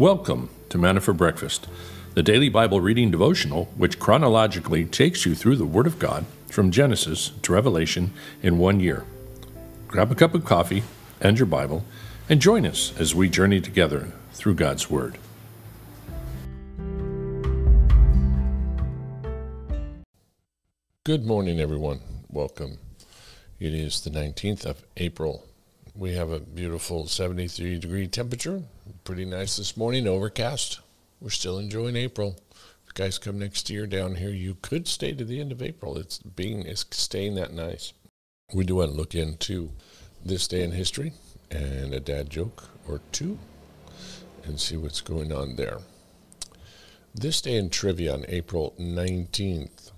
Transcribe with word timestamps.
Welcome 0.00 0.48
to 0.70 0.78
Manna 0.78 1.02
for 1.02 1.12
Breakfast, 1.12 1.68
the 2.14 2.22
daily 2.22 2.48
Bible 2.48 2.80
reading 2.80 3.10
devotional 3.10 3.66
which 3.76 3.98
chronologically 3.98 4.86
takes 4.86 5.26
you 5.26 5.34
through 5.34 5.56
the 5.56 5.66
Word 5.66 5.86
of 5.86 5.98
God 5.98 6.24
from 6.48 6.70
Genesis 6.70 7.32
to 7.42 7.52
Revelation 7.52 8.14
in 8.42 8.56
one 8.56 8.80
year. 8.80 9.04
Grab 9.88 10.10
a 10.10 10.14
cup 10.14 10.34
of 10.34 10.46
coffee 10.46 10.84
and 11.20 11.38
your 11.38 11.44
Bible 11.44 11.84
and 12.30 12.40
join 12.40 12.64
us 12.64 12.98
as 12.98 13.14
we 13.14 13.28
journey 13.28 13.60
together 13.60 14.10
through 14.32 14.54
God's 14.54 14.88
Word. 14.88 15.18
Good 21.04 21.26
morning, 21.26 21.60
everyone. 21.60 22.00
Welcome. 22.30 22.78
It 23.58 23.74
is 23.74 24.00
the 24.00 24.08
19th 24.08 24.64
of 24.64 24.82
April. 24.96 25.44
We 25.94 26.14
have 26.14 26.30
a 26.30 26.40
beautiful 26.40 27.06
73 27.06 27.78
degree 27.78 28.08
temperature. 28.08 28.62
Pretty 29.10 29.24
nice 29.24 29.56
this 29.56 29.76
morning, 29.76 30.06
overcast. 30.06 30.78
We're 31.20 31.30
still 31.30 31.58
enjoying 31.58 31.96
April. 31.96 32.36
If 32.86 32.94
guys 32.94 33.18
come 33.18 33.40
next 33.40 33.68
year 33.68 33.84
down 33.84 34.14
here, 34.14 34.30
you 34.30 34.56
could 34.62 34.86
stay 34.86 35.12
to 35.14 35.24
the 35.24 35.40
end 35.40 35.50
of 35.50 35.60
April. 35.60 35.98
It's 35.98 36.18
being 36.18 36.64
it's 36.64 36.86
staying 36.92 37.34
that 37.34 37.52
nice. 37.52 37.92
We 38.54 38.62
do 38.62 38.76
want 38.76 38.92
to 38.92 38.96
look 38.96 39.16
into 39.16 39.72
this 40.24 40.46
day 40.46 40.62
in 40.62 40.70
history 40.70 41.12
and 41.50 41.92
a 41.92 41.98
dad 41.98 42.30
joke 42.30 42.68
or 42.86 43.00
two 43.10 43.40
and 44.44 44.60
see 44.60 44.76
what's 44.76 45.00
going 45.00 45.32
on 45.32 45.56
there. 45.56 45.78
This 47.12 47.40
day 47.40 47.56
in 47.56 47.68
trivia 47.68 48.14
on 48.14 48.24
April 48.28 48.76
19th, 48.78 49.90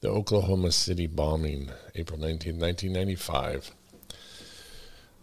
the 0.00 0.08
Oklahoma 0.08 0.72
City 0.72 1.06
bombing, 1.06 1.68
April 1.94 2.18
19, 2.18 2.58
1995. 2.58 3.72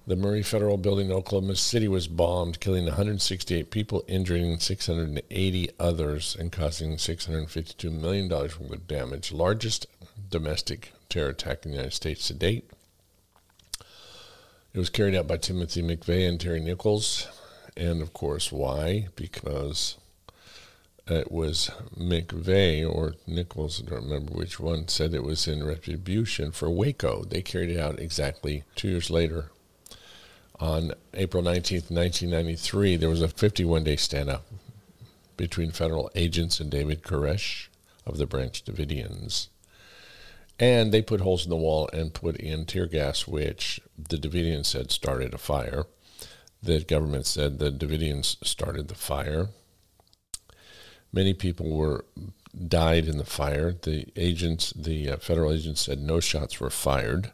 The 0.08 0.16
Murrah 0.16 0.46
Federal 0.46 0.78
Building 0.78 1.08
in 1.08 1.14
Oklahoma 1.14 1.56
City 1.56 1.88
was 1.88 2.08
bombed, 2.08 2.60
killing 2.60 2.86
168 2.86 3.72
people, 3.72 4.06
injuring 4.08 4.60
680 4.60 5.70
others, 5.80 6.38
and 6.40 6.52
causing 6.52 6.98
$652 6.98 7.92
million 7.92 8.30
worth 8.30 8.60
of 8.60 8.88
damage. 8.88 9.32
Largest 9.32 9.88
domestic 10.30 10.94
terror 11.10 11.30
attack 11.30 11.66
in 11.66 11.72
the 11.72 11.78
United 11.78 11.96
States 11.96 12.28
to 12.28 12.36
date. 12.36 12.70
It 14.76 14.78
was 14.78 14.92
carried 14.92 15.16
out 15.16 15.28
by 15.28 15.38
Timothy 15.38 15.82
McVeigh 15.82 16.30
and 16.30 16.40
Terry 16.40 16.60
Nichols. 16.60 17.28
And 17.76 18.04
of 18.04 18.14
course, 18.14 18.52
why? 18.52 19.08
Because 19.16 19.98
it 21.08 21.32
was 21.32 21.72
McVeigh 21.98 22.88
or 22.88 23.16
Nichols, 23.26 23.82
I 23.82 23.90
don't 23.90 24.04
remember 24.04 24.34
which 24.34 24.60
one, 24.60 24.88
said 24.88 25.16
it 25.16 25.24
was 25.24 25.48
in 25.48 25.66
retribution 25.66 26.52
for 26.52 26.70
Waco. 26.70 27.24
They 27.24 27.42
carried 27.42 27.72
it 27.72 27.80
out 27.80 28.00
exactly 28.00 28.66
two 28.76 28.90
years 28.90 29.10
later 29.10 29.50
on 30.60 30.94
April 31.14 31.44
19th, 31.44 31.92
1993, 31.92 32.98
there 32.98 33.10
was 33.10 33.22
a 33.22 33.28
51 33.28 33.84
day 33.84 33.96
standoff 33.96 34.42
between 35.38 35.72
federal 35.72 36.10
agents 36.16 36.60
and 36.60 36.72
David 36.72 37.04
Koresh 37.04 37.68
of 38.06 38.18
the 38.18 38.26
Branch 38.26 38.64
Davidians. 38.64 39.48
And 40.58 40.94
they 40.94 41.02
put 41.02 41.22
holes 41.22 41.44
in 41.44 41.50
the 41.50 41.58
wall 41.58 41.90
and 41.92 42.14
put 42.14 42.38
in 42.38 42.66
tear 42.66 42.86
gas, 42.86 43.28
which 43.28 43.82
the 43.98 44.18
Davidians 44.18 44.68
said 44.68 44.92
started 44.92 45.34
a 45.34 45.38
fire. 45.38 45.86
The 46.64 46.82
government 46.84 47.26
said 47.26 47.60
the 47.60 47.72
Davidians 47.72 48.38
started 48.46 48.88
the 48.88 48.96
fire. 48.96 49.50
Many 51.12 51.34
people 51.34 51.76
were 51.76 52.06
died 52.68 53.08
in 53.08 53.18
the 53.18 53.26
fire. 53.26 53.74
The 53.74 54.08
agents, 54.16 54.72
the 54.74 55.12
uh, 55.12 55.18
federal 55.18 55.52
agents 55.52 55.82
said 55.82 56.00
no 56.00 56.20
shots 56.20 56.60
were 56.60 56.70
fired. 56.70 57.32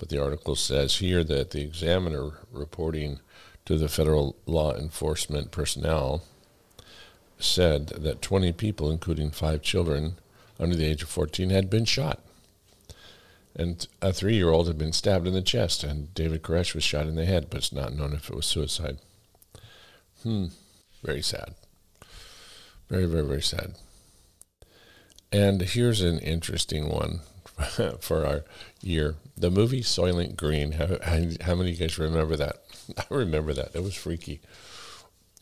But 0.00 0.08
the 0.08 0.20
article 0.20 0.56
says 0.56 0.96
here 0.96 1.22
that 1.24 1.50
the 1.50 1.60
examiner 1.60 2.30
reporting 2.50 3.20
to 3.66 3.76
the 3.76 3.86
federal 3.86 4.34
law 4.46 4.74
enforcement 4.74 5.50
personnel 5.50 6.22
said 7.38 7.88
that 7.88 8.22
20 8.22 8.52
people, 8.52 8.90
including 8.90 9.30
five 9.30 9.60
children 9.60 10.16
under 10.58 10.74
the 10.74 10.86
age 10.86 11.02
of 11.02 11.10
14, 11.10 11.50
had 11.50 11.68
been 11.68 11.84
shot. 11.84 12.24
And 13.54 13.86
a 14.00 14.10
three 14.10 14.36
year 14.36 14.48
old 14.48 14.68
had 14.68 14.78
been 14.78 14.94
stabbed 14.94 15.26
in 15.26 15.34
the 15.34 15.42
chest, 15.42 15.84
and 15.84 16.14
David 16.14 16.40
Koresh 16.40 16.74
was 16.74 16.82
shot 16.82 17.06
in 17.06 17.16
the 17.16 17.26
head, 17.26 17.48
but 17.50 17.58
it's 17.58 17.72
not 17.72 17.92
known 17.92 18.14
if 18.14 18.30
it 18.30 18.36
was 18.36 18.46
suicide. 18.46 19.00
Hmm, 20.22 20.46
very 21.02 21.20
sad. 21.20 21.56
Very, 22.88 23.04
very, 23.04 23.26
very 23.26 23.42
sad. 23.42 23.74
And 25.30 25.60
here's 25.60 26.00
an 26.00 26.20
interesting 26.20 26.88
one 26.88 27.20
for 28.00 28.26
our 28.26 28.44
year. 28.80 29.16
The 29.36 29.50
movie 29.50 29.82
Soylent 29.82 30.36
Green. 30.36 30.72
How, 30.72 30.98
how, 31.02 31.54
many 31.54 31.70
of 31.70 31.80
you 31.80 31.86
guys 31.86 31.98
remember 31.98 32.36
that? 32.36 32.62
I 32.98 33.04
remember 33.10 33.52
that. 33.54 33.74
It 33.74 33.82
was 33.82 33.94
freaky. 33.94 34.40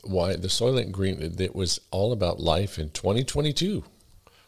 Why 0.03 0.37
the 0.37 0.49
Soylent 0.49 0.93
Green? 0.93 1.21
It 1.21 1.55
was 1.55 1.81
all 1.91 2.13
about 2.13 2.41
life 2.41 2.79
in 2.79 2.91
2022. 2.91 3.85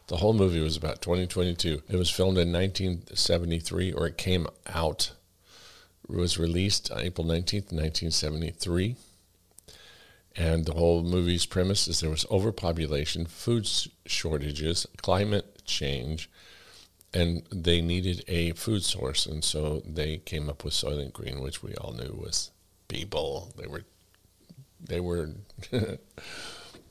The 0.07 0.17
whole 0.17 0.33
movie 0.33 0.59
was 0.59 0.75
about 0.75 1.01
2022. 1.01 1.83
It 1.87 1.95
was 1.95 2.09
filmed 2.09 2.37
in 2.37 2.51
1973, 2.51 3.93
or 3.93 4.07
it 4.07 4.17
came 4.17 4.47
out. 4.67 5.11
It 6.09 6.15
was 6.15 6.37
released 6.37 6.91
April 6.93 7.25
19th, 7.25 7.71
1973. 7.71 8.95
And 10.35 10.65
the 10.65 10.73
whole 10.73 11.03
movie's 11.03 11.45
premise 11.45 11.87
is 11.87 11.99
there 11.99 12.09
was 12.09 12.25
overpopulation, 12.31 13.25
food 13.25 13.69
shortages, 14.05 14.87
climate 14.97 15.61
change, 15.65 16.29
and 17.13 17.43
they 17.51 17.81
needed 17.81 18.23
a 18.27 18.51
food 18.53 18.83
source, 18.83 19.25
and 19.25 19.43
so 19.43 19.81
they 19.85 20.17
came 20.17 20.49
up 20.49 20.63
with 20.63 20.73
Soylent 20.73 21.13
Green, 21.13 21.41
which 21.41 21.61
we 21.61 21.73
all 21.75 21.93
knew 21.93 22.13
was 22.13 22.51
people. 22.87 23.53
They 23.57 23.67
were 23.67 23.83
they 24.79 24.99
were 24.99 25.31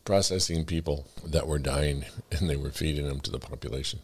processing 0.05 0.65
people 0.65 1.07
that 1.25 1.47
were 1.47 1.59
dying, 1.59 2.05
and 2.31 2.49
they 2.49 2.57
were 2.57 2.71
feeding 2.71 3.09
them 3.09 3.21
to 3.21 3.31
the 3.31 3.39
population. 3.39 4.01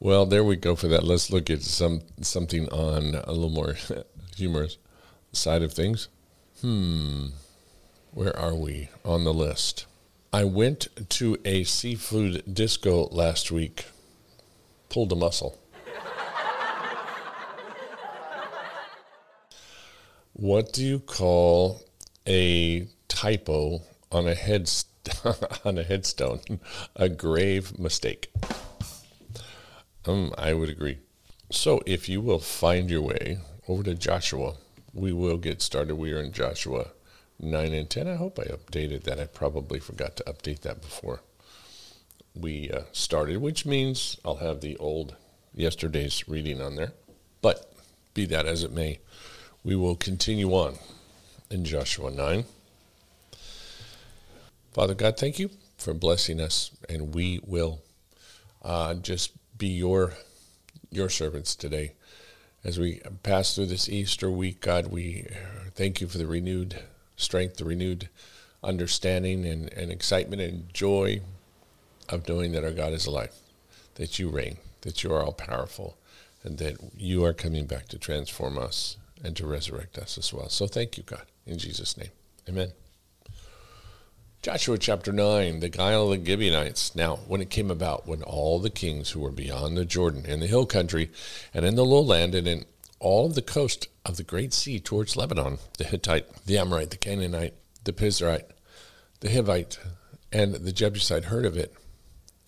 Well, 0.00 0.26
there 0.26 0.44
we 0.44 0.56
go 0.56 0.74
for 0.76 0.88
that. 0.88 1.04
Let's 1.04 1.30
look 1.30 1.50
at 1.50 1.62
some 1.62 2.02
something 2.20 2.68
on 2.70 3.14
a 3.14 3.32
little 3.32 3.50
more 3.50 3.76
humorous 4.36 4.78
side 5.32 5.62
of 5.62 5.72
things. 5.72 6.08
Hmm, 6.62 7.26
where 8.12 8.36
are 8.36 8.54
we 8.54 8.88
on 9.04 9.24
the 9.24 9.32
list? 9.32 9.86
I 10.32 10.44
went 10.44 10.88
to 11.10 11.38
a 11.44 11.64
seafood 11.64 12.54
disco 12.54 13.08
last 13.10 13.50
week 13.50 13.86
pulled 14.90 15.12
a 15.12 15.16
muscle. 15.16 15.56
what 20.34 20.72
do 20.72 20.84
you 20.84 20.98
call 20.98 21.80
a 22.26 22.86
typo 23.08 23.80
on 24.12 24.28
a 24.28 24.34
on 25.64 25.78
a 25.78 25.82
headstone? 25.82 26.40
a 26.96 27.08
grave 27.08 27.78
mistake. 27.78 28.30
Um, 30.04 30.34
I 30.36 30.52
would 30.52 30.68
agree. 30.68 30.98
So, 31.50 31.80
if 31.86 32.08
you 32.08 32.20
will 32.20 32.38
find 32.38 32.90
your 32.90 33.02
way 33.02 33.38
over 33.68 33.82
to 33.84 33.94
Joshua, 33.94 34.54
we 34.92 35.12
will 35.12 35.36
get 35.36 35.62
started. 35.62 35.96
We 35.96 36.12
are 36.12 36.20
in 36.20 36.32
Joshua 36.32 36.88
9 37.38 37.72
and 37.72 37.88
10. 37.88 38.08
I 38.08 38.16
hope 38.16 38.38
I 38.38 38.44
updated 38.44 39.04
that. 39.04 39.20
I 39.20 39.26
probably 39.26 39.78
forgot 39.78 40.16
to 40.16 40.24
update 40.24 40.60
that 40.60 40.80
before 40.80 41.20
we 42.34 42.70
uh, 42.70 42.82
started, 42.92 43.38
which 43.38 43.66
means 43.66 44.18
I'll 44.24 44.36
have 44.36 44.60
the 44.60 44.76
old 44.76 45.16
yesterday's 45.54 46.28
reading 46.28 46.60
on 46.60 46.76
there. 46.76 46.92
But 47.42 47.72
be 48.14 48.26
that 48.26 48.46
as 48.46 48.62
it 48.62 48.72
may, 48.72 49.00
we 49.64 49.76
will 49.76 49.96
continue 49.96 50.50
on 50.50 50.76
in 51.50 51.64
Joshua 51.64 52.10
9. 52.10 52.44
Father 54.72 54.94
God, 54.94 55.16
thank 55.16 55.38
you 55.38 55.50
for 55.76 55.94
blessing 55.94 56.40
us, 56.40 56.70
and 56.88 57.14
we 57.14 57.40
will 57.44 57.80
uh, 58.62 58.94
just 58.94 59.32
be 59.58 59.68
your 59.68 60.14
your 60.90 61.08
servants 61.08 61.54
today. 61.54 61.92
As 62.64 62.78
we 62.78 63.00
pass 63.22 63.54
through 63.54 63.66
this 63.66 63.88
Easter 63.88 64.30
week, 64.30 64.60
God, 64.60 64.88
we 64.88 65.26
thank 65.74 66.00
you 66.00 66.08
for 66.08 66.18
the 66.18 66.26
renewed 66.26 66.82
strength, 67.16 67.56
the 67.56 67.64
renewed 67.64 68.08
understanding 68.62 69.46
and, 69.46 69.72
and 69.72 69.90
excitement 69.90 70.42
and 70.42 70.72
joy 70.74 71.22
of 72.10 72.28
knowing 72.28 72.52
that 72.52 72.64
our 72.64 72.72
God 72.72 72.92
is 72.92 73.06
alive, 73.06 73.32
that 73.94 74.18
you 74.18 74.28
reign, 74.28 74.58
that 74.82 75.02
you 75.02 75.12
are 75.12 75.22
all 75.22 75.32
powerful, 75.32 75.96
and 76.42 76.58
that 76.58 76.76
you 76.96 77.24
are 77.24 77.32
coming 77.32 77.66
back 77.66 77.88
to 77.88 77.98
transform 77.98 78.58
us 78.58 78.96
and 79.22 79.36
to 79.36 79.46
resurrect 79.46 79.98
us 79.98 80.18
as 80.18 80.32
well. 80.32 80.48
So 80.48 80.66
thank 80.66 80.96
you, 80.96 81.02
God, 81.02 81.24
in 81.46 81.58
Jesus' 81.58 81.96
name. 81.96 82.10
Amen. 82.48 82.72
Joshua 84.42 84.78
chapter 84.78 85.12
9, 85.12 85.60
the 85.60 85.68
guile 85.68 86.10
of 86.10 86.18
the 86.18 86.30
Gibeonites. 86.30 86.96
Now, 86.96 87.16
when 87.28 87.42
it 87.42 87.50
came 87.50 87.70
about, 87.70 88.06
when 88.06 88.22
all 88.22 88.58
the 88.58 88.70
kings 88.70 89.10
who 89.10 89.20
were 89.20 89.30
beyond 89.30 89.76
the 89.76 89.84
Jordan, 89.84 90.24
in 90.24 90.40
the 90.40 90.46
hill 90.46 90.64
country, 90.64 91.10
and 91.52 91.66
in 91.66 91.74
the 91.74 91.84
lowland, 91.84 92.34
and 92.34 92.48
in 92.48 92.64
all 93.00 93.26
of 93.26 93.34
the 93.34 93.42
coast 93.42 93.88
of 94.06 94.16
the 94.16 94.22
great 94.22 94.54
sea 94.54 94.80
towards 94.80 95.14
Lebanon, 95.14 95.58
the 95.76 95.84
Hittite, 95.84 96.46
the 96.46 96.56
Amorite, 96.56 96.88
the 96.88 96.96
Canaanite, 96.96 97.52
the 97.84 97.92
Perizzite, 97.92 98.46
the 99.20 99.28
Hivite, 99.28 99.78
and 100.32 100.54
the 100.54 100.72
Jebusite 100.72 101.24
heard 101.24 101.44
of 101.44 101.58
it, 101.58 101.74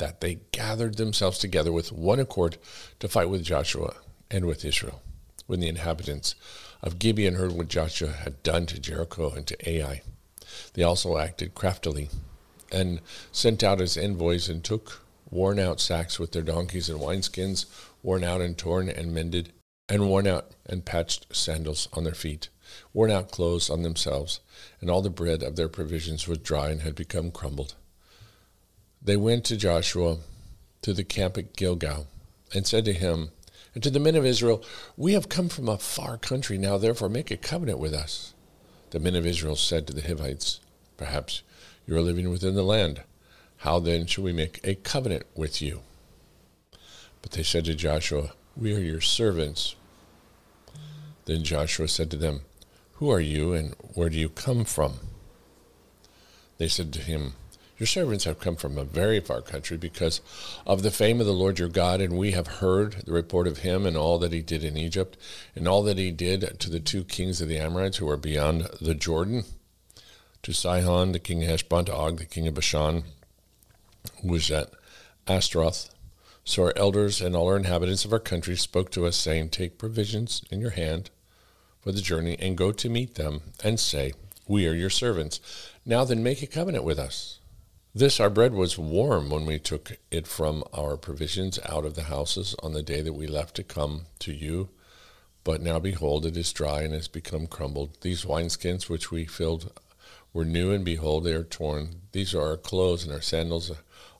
that 0.03 0.21
they 0.21 0.41
gathered 0.51 0.97
themselves 0.97 1.39
together 1.39 1.71
with 1.71 1.93
one 1.93 2.19
accord 2.19 2.57
to 2.99 3.07
fight 3.07 3.31
with 3.31 3.45
Joshua 3.45 3.95
and 4.33 4.47
with 4.47 4.65
Israel. 4.65 5.01
When 5.47 5.61
the 5.61 5.69
inhabitants 5.69 6.35
of 6.83 6.99
Gibeon 6.99 7.37
heard 7.37 7.53
what 7.53 7.69
Joshua 7.69 8.11
had 8.11 8.43
done 8.43 8.67
to 8.67 8.81
Jericho 8.81 9.31
and 9.31 9.47
to 9.47 9.71
Ai, 9.71 10.03
They 10.75 10.83
also 10.83 11.19
acted 11.19 11.55
craftily 11.55 12.11
and 12.73 13.01
sent 13.31 13.63
out 13.63 13.81
as 13.81 13.97
envoys 13.97 14.49
and 14.49 14.65
took 14.65 15.05
worn 15.31 15.61
out 15.61 15.79
sacks 15.79 16.19
with 16.19 16.33
their 16.33 16.43
donkeys 16.43 16.89
and 16.89 16.99
wineskins, 16.99 17.67
worn 18.03 18.25
out 18.25 18.41
and 18.41 18.59
torn 18.59 18.89
and 18.89 19.15
mended, 19.15 19.53
and 19.89 20.09
worn 20.09 20.27
out 20.27 20.51
and 20.67 20.85
patched 20.85 21.27
sandals 21.33 21.87
on 21.93 22.03
their 22.03 22.13
feet, 22.13 22.49
worn 22.93 23.13
out 23.13 23.31
clothes 23.31 23.71
on 23.71 23.83
themselves, 23.83 24.41
and 24.81 24.91
all 24.91 25.01
the 25.01 25.11
bread 25.11 25.45
of 25.45 25.55
their 25.55 25.69
provisions 25.69 26.27
was 26.27 26.39
dry 26.39 26.71
and 26.71 26.83
had 26.83 26.97
become 26.97 27.31
crumbled. 27.31 27.77
They 29.05 29.17
went 29.17 29.45
to 29.47 29.57
Joshua 29.57 30.19
to 30.83 30.93
the 30.93 31.03
camp 31.03 31.37
at 31.37 31.57
Gilgal 31.57 32.07
and 32.55 32.67
said 32.67 32.85
to 32.85 32.93
him, 32.93 33.31
and 33.75 33.83
to 33.83 33.91
the 33.91 34.01
men 34.01 34.15
of 34.15 34.25
Israel, 34.25 34.63
We 34.97 35.15
have 35.15 35.29
come 35.29 35.49
from 35.49 35.69
a 35.69 35.79
far 35.79 36.19
country, 36.19 36.59
now 36.59 36.79
therefore 36.79 37.09
make 37.09 37.31
a 37.31 37.37
covenant 37.37 37.79
with 37.79 37.95
us. 37.95 38.35
The 38.91 39.01
men 39.01 39.17
of 39.17 39.27
Israel 39.27 39.57
said 39.57 39.87
to 39.87 39.93
the 39.93 40.03
Hivites, 40.03 40.61
Perhaps 40.97 41.43
you 41.87 41.97
are 41.97 42.03
living 42.03 42.31
within 42.31 42.55
the 42.55 42.63
land. 42.63 43.03
How 43.59 43.79
then 43.79 44.07
shall 44.07 44.25
we 44.25 44.33
make 44.33 44.61
a 44.63 44.75
covenant 44.75 45.25
with 45.35 45.63
you? 45.63 45.81
But 47.23 47.33
they 47.33 47.43
said 47.43 47.65
to 47.65 47.75
Joshua, 47.75 48.33
We 48.57 48.75
are 48.75 48.81
your 48.81 49.01
servants. 49.01 49.75
Then 51.25 51.43
Joshua 51.43 51.89
said 51.89 52.11
to 52.11 52.17
them, 52.17 52.43
Who 52.95 53.11
are 53.11 53.21
you, 53.21 53.53
and 53.53 53.75
where 53.95 54.11
do 54.11 54.19
you 54.19 54.29
come 54.29 54.65
from? 54.65 54.95
They 56.59 56.69
said 56.69 56.93
to 56.93 57.01
him, 57.01 57.35
your 57.79 57.87
servants 57.87 58.25
have 58.25 58.39
come 58.39 58.57
from 58.57 58.77
a 58.77 58.85
very 58.85 59.19
far 59.19 59.41
country 59.41 59.77
because 59.77 60.21
of 60.67 60.83
the 60.83 60.91
fame 60.91 61.21
of 61.21 61.27
the 61.27 61.33
Lord 61.33 61.59
your 61.59 61.69
God, 61.69 62.01
and 62.01 62.17
we 62.17 62.33
have 62.33 62.47
heard 62.47 63.03
the 63.05 63.13
report 63.13 63.47
of 63.47 63.59
him 63.59 63.87
and 63.87 63.97
all 63.97 64.19
that 64.19 64.33
he 64.33 64.43
did 64.43 64.63
in 64.63 64.77
Egypt, 64.77 65.17
and 65.57 65.67
all 65.67 65.83
that 65.83 65.99
he 65.99 66.11
did 66.11 66.61
to 66.61 66.71
the 66.71 66.81
two 66.81 67.03
kings 67.03 67.41
of 67.41 67.49
the 67.49 67.59
Amorites 67.59 67.97
who 67.97 68.09
are 68.09 68.17
beyond 68.17 68.69
the 68.81 68.95
Jordan, 68.95 69.45
to 70.43 70.53
Sihon, 70.53 71.13
the 71.13 71.19
king 71.19 71.43
of 71.43 71.49
Heshbon, 71.49 71.87
to 71.87 71.95
Og, 71.95 72.19
the 72.19 72.25
king 72.25 72.47
of 72.47 72.55
Bashan, 72.55 73.05
who 74.21 74.29
was 74.29 74.51
at 74.51 74.71
Ashtaroth. 75.27 75.91
So 76.45 76.65
our 76.65 76.73
elders 76.77 77.21
and 77.21 77.37
all 77.37 77.47
our 77.47 77.57
inhabitants 77.57 78.05
of 78.05 78.13
our 78.13 78.19
country 78.19 78.57
spoke 78.57 78.91
to 78.91 79.07
us, 79.07 79.17
saying, 79.17 79.51
Take 79.51 79.79
provisions 79.79 80.43
in 80.51 80.61
your 80.61 80.71
hand 80.71 81.11
for 81.81 81.93
the 81.93 82.01
journey, 82.01 82.37
and 82.39 82.57
go 82.57 82.73
to 82.73 82.89
meet 82.89 83.15
them, 83.15 83.41
and 83.65 83.79
say, 83.81 84.13
We 84.47 84.67
are 84.69 84.75
your 84.75 84.91
servants. 84.91 85.41
Now 85.87 86.05
then, 86.05 86.23
make 86.23 86.43
a 86.43 86.47
covenant 86.47 86.85
with 86.85 86.99
us 86.99 87.39
this 87.95 88.19
our 88.19 88.31
bread 88.31 88.55
was 88.55 88.79
warm 88.79 89.29
when 89.29 89.45
we 89.45 89.59
took 89.59 89.99
it 90.11 90.27
from 90.27 90.65
our 90.73 90.97
provisions 90.97 91.59
out 91.67 91.85
of 91.85 91.95
the 91.95 92.05
houses 92.05 92.57
on 92.63 92.73
the 92.73 92.83
day 92.83 93.03
that 93.03 93.13
we 93.13 93.27
left 93.27 93.55
to 93.57 93.63
come 93.63 94.03
to 94.19 94.33
you. 94.33 94.71
But 95.45 95.61
now 95.61 95.79
behold, 95.79 96.25
it 96.25 96.37
is 96.37 96.53
dry 96.53 96.83
and 96.83 96.95
has 96.95 97.09
become 97.09 97.47
crumbled. 97.47 97.99
These 98.01 98.25
wineskins 98.25 98.89
which 98.89 99.11
we 99.11 99.27
filled 99.27 99.73
were 100.33 100.45
new, 100.45 100.73
and 100.73 100.85
behold, 100.85 101.25
they 101.25 101.35
are 101.35 101.43
torn. 101.43 101.97
These 102.13 102.35
are 102.35 102.43
our 102.43 102.57
clothes, 102.57 103.05
and 103.05 103.13
our 103.13 103.21
sandals 103.21 103.71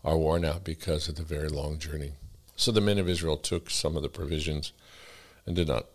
are 0.05 0.19
worn 0.19 0.45
out 0.45 0.65
because 0.65 1.09
of 1.09 1.15
the 1.15 1.23
very 1.23 1.49
long 1.49 1.79
journey. 1.79 2.13
So 2.57 2.73
the 2.73 2.81
men 2.81 2.99
of 2.99 3.09
Israel 3.09 3.39
took 3.39 3.71
some 3.71 3.97
of 3.97 4.03
the 4.03 4.09
provisions 4.09 4.73
and 5.47 5.57
did 5.57 5.69
not 5.69 5.87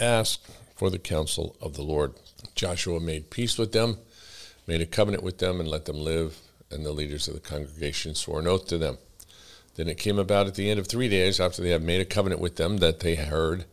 ask 0.00 0.40
for 0.74 0.88
the 0.88 0.98
counsel 0.98 1.56
of 1.60 1.74
the 1.74 1.82
Lord. 1.82 2.14
Joshua 2.54 3.00
made 3.00 3.30
peace 3.30 3.58
with 3.58 3.72
them, 3.72 3.98
made 4.66 4.80
a 4.80 4.86
covenant 4.86 5.22
with 5.22 5.38
them, 5.38 5.60
and 5.60 5.68
let 5.68 5.84
them 5.84 5.98
live 5.98 6.38
and 6.70 6.84
the 6.84 6.92
leaders 6.92 7.28
of 7.28 7.34
the 7.34 7.40
congregation 7.40 8.14
swore 8.14 8.40
an 8.40 8.46
oath 8.46 8.66
to 8.68 8.78
them. 8.78 8.98
Then 9.76 9.88
it 9.88 9.98
came 9.98 10.18
about 10.18 10.46
at 10.46 10.54
the 10.54 10.70
end 10.70 10.80
of 10.80 10.86
three 10.86 11.08
days, 11.08 11.38
after 11.38 11.62
they 11.62 11.70
had 11.70 11.82
made 11.82 12.00
a 12.00 12.06
covenant 12.06 12.40
with 12.40 12.56
them, 12.56 12.78
that 12.78 13.00
they 13.00 13.14
heard 13.14 13.66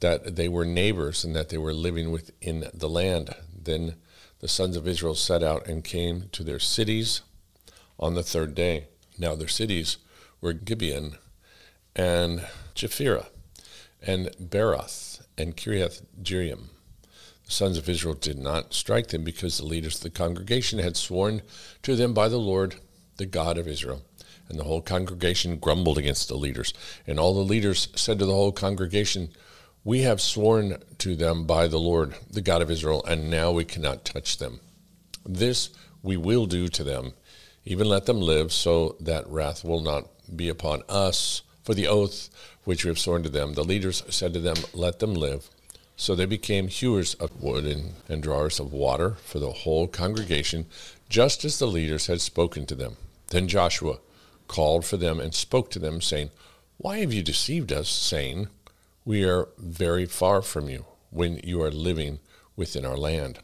that 0.00 0.36
they 0.36 0.48
were 0.48 0.64
neighbors 0.64 1.24
and 1.24 1.34
that 1.34 1.48
they 1.48 1.58
were 1.58 1.74
living 1.74 2.10
within 2.10 2.68
the 2.72 2.88
land. 2.88 3.34
Then 3.62 3.96
the 4.40 4.48
sons 4.48 4.76
of 4.76 4.88
Israel 4.88 5.14
set 5.14 5.42
out 5.42 5.66
and 5.66 5.84
came 5.84 6.28
to 6.32 6.42
their 6.42 6.58
cities 6.58 7.22
on 7.98 8.14
the 8.14 8.22
third 8.22 8.54
day. 8.54 8.86
Now 9.18 9.34
their 9.34 9.48
cities 9.48 9.98
were 10.40 10.52
Gibeon 10.52 11.16
and 11.94 12.46
Chephirah 12.74 13.26
and 14.02 14.30
Beeroth 14.40 15.22
and 15.36 15.56
Kiriath 15.56 16.02
Jearim 16.22 16.68
sons 17.50 17.76
of 17.76 17.88
Israel 17.88 18.14
did 18.14 18.38
not 18.38 18.74
strike 18.74 19.08
them 19.08 19.24
because 19.24 19.58
the 19.58 19.66
leaders 19.66 19.96
of 19.96 20.02
the 20.02 20.10
congregation 20.10 20.78
had 20.78 20.96
sworn 20.96 21.42
to 21.82 21.96
them 21.96 22.14
by 22.14 22.28
the 22.28 22.38
Lord, 22.38 22.76
the 23.16 23.26
God 23.26 23.58
of 23.58 23.68
Israel. 23.68 24.02
And 24.48 24.58
the 24.58 24.64
whole 24.64 24.80
congregation 24.80 25.58
grumbled 25.58 25.98
against 25.98 26.28
the 26.28 26.36
leaders. 26.36 26.74
And 27.06 27.20
all 27.20 27.34
the 27.34 27.40
leaders 27.40 27.88
said 27.94 28.18
to 28.18 28.26
the 28.26 28.34
whole 28.34 28.52
congregation, 28.52 29.30
We 29.84 30.00
have 30.00 30.20
sworn 30.20 30.78
to 30.98 31.14
them 31.14 31.44
by 31.44 31.68
the 31.68 31.78
Lord, 31.78 32.14
the 32.30 32.40
God 32.40 32.62
of 32.62 32.70
Israel, 32.70 33.04
and 33.04 33.30
now 33.30 33.52
we 33.52 33.64
cannot 33.64 34.04
touch 34.04 34.38
them. 34.38 34.60
This 35.24 35.70
we 36.02 36.16
will 36.16 36.46
do 36.46 36.68
to 36.68 36.82
them, 36.82 37.12
even 37.64 37.88
let 37.88 38.06
them 38.06 38.20
live, 38.20 38.52
so 38.52 38.96
that 39.00 39.28
wrath 39.28 39.64
will 39.64 39.80
not 39.80 40.08
be 40.34 40.48
upon 40.48 40.82
us 40.88 41.42
for 41.62 41.74
the 41.74 41.86
oath 41.86 42.28
which 42.64 42.84
we 42.84 42.88
have 42.88 42.98
sworn 42.98 43.22
to 43.22 43.28
them. 43.28 43.54
The 43.54 43.64
leaders 43.64 44.02
said 44.08 44.32
to 44.34 44.40
them, 44.40 44.56
Let 44.72 44.98
them 44.98 45.14
live. 45.14 45.48
So 46.00 46.14
they 46.14 46.24
became 46.24 46.68
hewers 46.68 47.12
of 47.16 47.42
wood 47.42 47.66
and, 47.66 47.92
and 48.08 48.22
drawers 48.22 48.58
of 48.58 48.72
water 48.72 49.16
for 49.22 49.38
the 49.38 49.52
whole 49.52 49.86
congregation, 49.86 50.64
just 51.10 51.44
as 51.44 51.58
the 51.58 51.66
leaders 51.66 52.06
had 52.06 52.22
spoken 52.22 52.64
to 52.66 52.74
them. 52.74 52.96
Then 53.28 53.48
Joshua 53.48 53.98
called 54.48 54.86
for 54.86 54.96
them 54.96 55.20
and 55.20 55.34
spoke 55.34 55.70
to 55.72 55.78
them, 55.78 56.00
saying, 56.00 56.30
Why 56.78 57.00
have 57.00 57.12
you 57.12 57.22
deceived 57.22 57.70
us, 57.70 57.90
saying, 57.90 58.48
We 59.04 59.28
are 59.28 59.48
very 59.58 60.06
far 60.06 60.40
from 60.40 60.70
you, 60.70 60.86
when 61.10 61.38
you 61.44 61.60
are 61.60 61.70
living 61.70 62.20
within 62.56 62.86
our 62.86 62.96
land? 62.96 63.40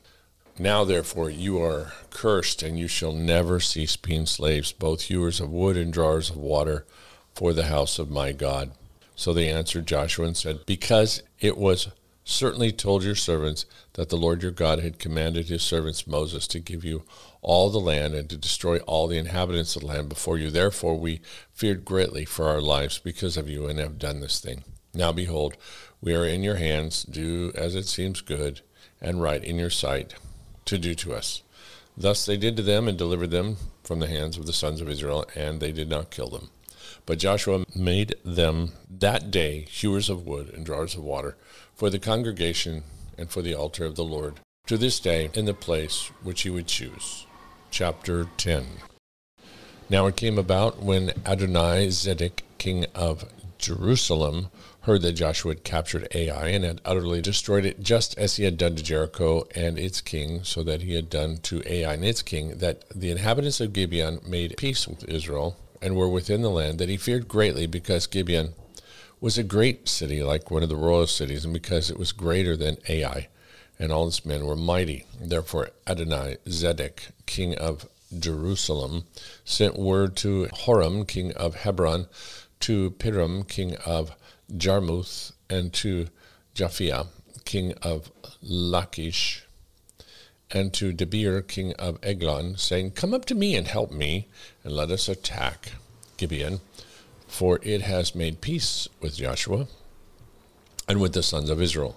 Now, 0.59 0.83
therefore, 0.83 1.29
you 1.29 1.63
are 1.63 1.93
cursed, 2.09 2.63
and 2.63 2.79
you 2.79 2.89
shall 2.89 3.13
never 3.13 3.61
cease 3.61 3.97
being 3.97 4.25
slaves, 4.25 4.73
both 4.73 5.03
hewers 5.03 5.41
of 5.41 5.53
wood 5.53 5.77
and 5.77 5.93
drawers 5.93 6.31
of 6.31 6.39
water, 6.39 6.87
for 7.35 7.53
the 7.53 7.65
house 7.65 7.99
of 7.99 8.11
my 8.11 8.33
God. 8.33 8.71
So 9.15 9.35
they 9.35 9.51
answered 9.51 9.87
Joshua 9.87 10.25
and 10.25 10.37
said, 10.39 10.65
Because 10.65 11.23
it 11.39 11.59
was 11.59 11.89
certainly 12.29 12.73
told 12.73 13.05
your 13.05 13.15
servants 13.15 13.65
that 13.95 14.09
the 14.09 14.17
Lord 14.17 14.43
your 14.43 14.51
God 14.51 14.81
had 14.81 14.99
commanded 14.99 15.47
his 15.47 15.63
servants 15.63 16.09
Moses 16.09 16.49
to 16.49 16.59
give 16.59 16.85
you 16.85 17.05
all 17.41 17.71
the 17.71 17.79
land 17.79 18.15
and 18.15 18.29
to 18.29 18.37
destroy 18.37 18.79
all 18.81 19.07
the 19.07 19.17
inhabitants 19.17 19.77
of 19.77 19.83
the 19.83 19.89
land 19.89 20.09
before 20.09 20.37
you. 20.37 20.51
Therefore 20.51 20.99
we 20.99 21.21
feared 21.53 21.85
greatly 21.85 22.25
for 22.25 22.49
our 22.49 22.61
lives 22.61 22.99
because 22.99 23.37
of 23.37 23.49
you 23.49 23.69
and 23.69 23.79
have 23.79 24.01
done 24.01 24.21
this 24.21 24.41
thing. 24.41 24.65
Now 24.93 25.13
behold, 25.13 25.57
we 26.01 26.15
are 26.17 26.27
in 26.27 26.43
your 26.43 26.57
hands. 26.57 27.05
Do 27.05 27.53
as 27.55 27.77
it 27.77 27.87
seems 27.87 28.21
good 28.21 28.61
and 29.01 29.23
right 29.23 29.43
in 29.43 29.57
your 29.57 29.71
sight 29.71 30.15
to 30.65 30.79
do 30.79 30.97
to 30.97 31.15
us. 31.15 31.43
Thus 31.97 32.27
they 32.27 32.37
did 32.37 32.57
to 32.57 32.63
them 32.63 32.89
and 32.89 32.99
delivered 32.99 33.31
them 33.31 33.57
from 33.85 34.01
the 34.01 34.09
hands 34.09 34.37
of 34.37 34.47
the 34.47 34.53
sons 34.53 34.81
of 34.81 34.89
Israel, 34.89 35.25
and 35.37 35.61
they 35.61 35.71
did 35.71 35.89
not 35.89 36.11
kill 36.11 36.29
them. 36.29 36.51
But 37.07 37.21
Joshua 37.21 37.65
made 37.75 38.17
them 38.25 38.73
that 38.91 39.31
day 39.31 39.67
hewers 39.71 40.11
of 40.11 40.27
wood 40.27 40.53
and 40.53 40.67
drawers 40.67 40.97
of 40.97 41.05
water 41.05 41.37
for 41.77 41.91
the 41.91 41.99
congregation 41.99 42.83
and 43.19 43.31
for 43.31 43.43
the 43.43 43.55
altar 43.55 43.85
of 43.85 43.97
the 43.97 44.05
Lord 44.05 44.41
to 44.67 44.79
this 44.79 44.99
day 44.99 45.31
in 45.35 45.45
the 45.45 45.55
place 45.55 46.11
which 46.23 46.43
he 46.43 46.51
would 46.51 46.67
choose. 46.67 47.27
Chapter 47.71 48.27
10 48.39 48.67
Now 49.91 50.07
it 50.07 50.17
came 50.17 50.39
about 50.39 50.83
when 50.83 51.13
Adonai 51.27 51.89
Zedek, 51.89 52.43
king 52.59 52.87
of 52.95 53.27
Jerusalem, 53.59 54.51
heard 54.83 55.03
that 55.03 55.13
Joshua 55.13 55.53
had 55.53 55.65
captured 55.65 56.09
Ai 56.15 56.49
and 56.49 56.65
had 56.65 56.81
utterly 56.85 57.21
destroyed 57.21 57.67
it, 57.67 57.83
just 57.83 58.17
as 58.17 58.37
he 58.37 58.45
had 58.45 58.57
done 58.57 58.77
to 58.77 58.83
Jericho 58.83 59.47
and 59.55 59.79
its 59.79 60.01
king, 60.01 60.45
so 60.45 60.63
that 60.63 60.83
he 60.83 60.95
had 60.95 61.11
done 61.11 61.39
to 61.39 61.63
Ai 61.71 61.95
and 61.95 62.05
its 62.05 62.23
king, 62.23 62.59
that 62.59 62.85
the 62.95 63.11
inhabitants 63.11 63.61
of 63.61 63.73
Gibeon 63.73 64.21
made 64.27 64.57
peace 64.57 64.89
with 64.89 65.09
Israel 65.09 65.57
and 65.83 65.97
were 65.97 66.09
within 66.09 66.43
the 66.43 66.51
land, 66.51 66.79
that 66.79 66.89
he 66.89 66.97
feared 66.97 67.29
greatly 67.29 67.67
because 67.67 68.07
Gibeon 68.07 68.55
was 69.21 69.39
a 69.39 69.43
great 69.43 69.89
city, 69.89 70.23
like 70.23 70.51
one 70.51 70.63
of 70.63 70.69
the 70.69 70.77
royal 70.77 71.07
cities, 71.07 71.45
and 71.45 71.55
because 71.55 71.91
it 71.91 71.99
was 71.99 72.13
greater 72.13 72.57
than 72.57 72.77
Ai, 72.89 73.29
and 73.79 73.91
all 73.91 74.09
its 74.09 74.25
men 74.25 74.45
were 74.45 74.57
mighty. 74.57 75.07
Therefore 75.21 75.71
Adonai 75.87 76.37
Zedek, 76.47 77.13
king 77.27 77.55
of 77.57 77.89
Jerusalem, 78.17 79.05
sent 79.45 79.79
word 79.79 80.17
to 80.17 80.49
Hoham, 80.53 81.07
king 81.07 81.33
of 81.33 81.57
Hebron, 81.57 82.07
to 82.61 82.91
Piram, 82.93 83.47
king 83.49 83.77
of 83.87 84.13
Jarmuth, 84.55 85.33
and 85.49 85.73
to 85.75 86.09
Japhia, 86.55 87.09
king 87.45 87.73
of 87.83 88.11
Lachish, 88.43 89.45
and 90.51 90.73
to 90.75 90.93
Debir, 90.93 91.47
king 91.47 91.73
of 91.75 91.99
Eglon, 92.03 92.57
saying, 92.57 92.93
Come 92.93 93.13
up 93.13 93.25
to 93.27 93.35
me 93.35 93.57
and 93.57 93.67
help 93.67 93.91
me, 93.91 94.29
and 94.63 94.73
let 94.73 94.91
us 94.91 95.09
attack 95.09 95.73
Gibeon 96.17 96.61
for 97.27 97.59
it 97.63 97.83
has 97.83 98.15
made 98.15 98.41
peace 98.41 98.89
with 99.01 99.17
Joshua 99.17 99.67
and 100.89 101.01
with 101.01 101.13
the 101.13 101.23
sons 101.23 101.51
of 101.51 101.61
Israel. 101.61 101.97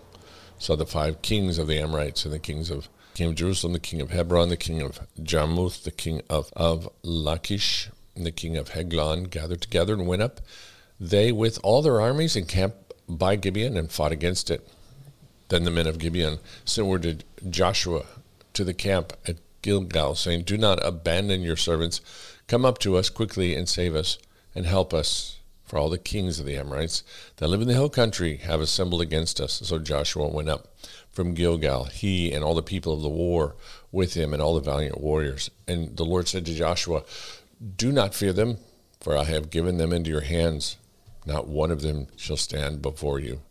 So 0.58 0.76
the 0.76 0.86
five 0.86 1.22
kings 1.22 1.58
of 1.58 1.68
the 1.68 1.80
Amorites 1.80 2.26
and 2.26 2.34
the 2.34 2.40
kings 2.40 2.70
of 2.70 2.90
king 3.14 3.30
of 3.30 3.36
Jerusalem, 3.36 3.74
the 3.74 3.80
king 3.80 4.02
of 4.02 4.12
Hebron, 4.12 4.50
the 4.50 4.58
king 4.58 4.82
of 4.82 5.00
Jarmuth, 5.22 5.84
the 5.84 5.92
king 5.92 6.22
of, 6.30 6.52
of 6.56 6.90
Lachish, 7.04 7.90
and 8.16 8.26
the 8.26 8.32
king 8.32 8.58
of 8.58 8.76
Eglon 8.76 9.24
gathered 9.24 9.62
together 9.62 9.94
and 9.94 10.08
went 10.08 10.22
up, 10.22 10.42
they 11.00 11.32
with 11.32 11.60
all 11.64 11.82
their 11.82 12.02
armies 12.02 12.36
encamped 12.36 12.94
by 13.08 13.36
Gibeon 13.36 13.78
and 13.78 13.92
fought 13.92 14.12
against 14.12 14.52
it. 14.52 14.68
Then 15.48 15.64
the 15.64 15.72
men 15.72 15.88
of 15.88 15.98
Gibeon 15.98 16.40
sent 16.66 16.88
word 16.88 17.04
to 17.04 17.18
Joshua 17.50 18.06
to 18.54 18.64
the 18.64 18.74
camp 18.74 19.14
at 19.26 19.38
Gilgal, 19.62 20.16
saying, 20.16 20.44
Do 20.44 20.58
not 20.58 20.86
abandon 20.86 21.42
your 21.42 21.56
servants. 21.56 22.02
Come 22.48 22.66
up 22.66 22.78
to 22.80 22.98
us 22.98 23.10
quickly 23.10 23.56
and 23.56 23.68
save 23.68 23.96
us 23.96 24.18
and 24.60 24.68
help 24.68 24.94
us. 24.94 25.38
For 25.64 25.78
all 25.78 25.90
the 25.90 25.98
kings 25.98 26.40
of 26.40 26.46
the 26.46 26.58
Amorites 26.58 27.04
that 27.38 27.48
live 27.48 27.62
in 27.62 27.68
the 27.68 27.76
hill 27.76 27.90
country 27.90 28.38
have 28.38 28.60
assembled 28.60 29.02
against 29.02 29.40
us. 29.40 29.62
So 29.64 29.78
Joshua 29.78 30.28
went 30.28 30.50
up 30.50 30.76
from 31.12 31.34
Gilgal, 31.34 31.86
he 31.86 32.34
and 32.34 32.44
all 32.44 32.56
the 32.56 32.64
people 32.64 32.92
of 32.92 33.02
the 33.02 33.08
war 33.08 33.56
with 33.92 34.16
him, 34.16 34.34
and 34.34 34.42
all 34.42 34.56
the 34.56 34.62
valiant 34.62 35.00
warriors. 35.00 35.50
And 35.68 35.96
the 35.96 36.04
Lord 36.04 36.28
said 36.28 36.46
to 36.48 36.56
Joshua, 36.56 37.04
Do 37.78 37.92
not 37.92 38.16
fear 38.16 38.34
them, 38.34 38.58
for 39.00 39.16
I 39.16 39.26
have 39.26 39.52
given 39.52 39.78
them 39.78 39.94
into 39.94 40.10
your 40.10 40.22
hands. 40.22 40.76
Not 41.26 41.48
one 41.48 41.72
of 41.72 41.82
them 41.82 42.08
shall 42.18 42.36
stand 42.36 42.82
before 42.82 43.20
you. 43.20 43.42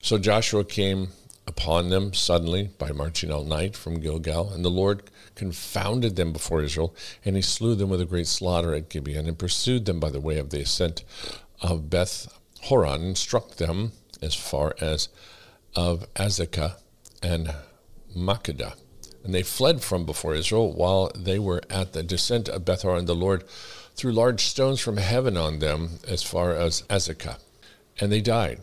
So 0.00 0.16
Joshua 0.16 0.64
came 0.64 1.08
upon 1.46 1.88
them 1.88 2.14
suddenly 2.14 2.70
by 2.78 2.92
marching 2.92 3.30
all 3.30 3.44
night 3.44 3.76
from 3.76 4.00
Gilgal, 4.00 4.50
and 4.50 4.64
the 4.64 4.70
Lord 4.70 5.10
confounded 5.34 6.16
them 6.16 6.32
before 6.32 6.62
Israel, 6.62 6.94
and 7.24 7.36
he 7.36 7.42
slew 7.42 7.74
them 7.74 7.88
with 7.88 8.00
a 8.00 8.06
great 8.06 8.26
slaughter 8.26 8.74
at 8.74 8.88
Gibeon, 8.88 9.26
and 9.26 9.38
pursued 9.38 9.84
them 9.84 10.00
by 10.00 10.10
the 10.10 10.20
way 10.20 10.38
of 10.38 10.50
the 10.50 10.60
ascent 10.60 11.04
of 11.60 11.90
Beth 11.90 12.32
Horon, 12.62 13.02
and 13.02 13.18
struck 13.18 13.56
them 13.56 13.92
as 14.20 14.34
far 14.34 14.74
as 14.80 15.08
of 15.74 16.06
Azekah 16.14 16.76
and 17.22 17.54
Makkedah. 18.16 18.74
And 19.24 19.34
they 19.34 19.42
fled 19.42 19.82
from 19.82 20.04
before 20.04 20.34
Israel 20.34 20.72
while 20.72 21.10
they 21.14 21.38
were 21.38 21.62
at 21.70 21.92
the 21.92 22.02
descent 22.02 22.48
of 22.48 22.64
Beth 22.64 22.82
Horon. 22.82 23.06
The 23.06 23.14
Lord 23.14 23.44
threw 23.94 24.12
large 24.12 24.44
stones 24.44 24.80
from 24.80 24.96
heaven 24.96 25.36
on 25.36 25.60
them 25.60 25.98
as 26.08 26.22
far 26.22 26.54
as 26.54 26.82
Azekah, 26.82 27.38
and 28.00 28.10
they 28.10 28.20
died. 28.20 28.60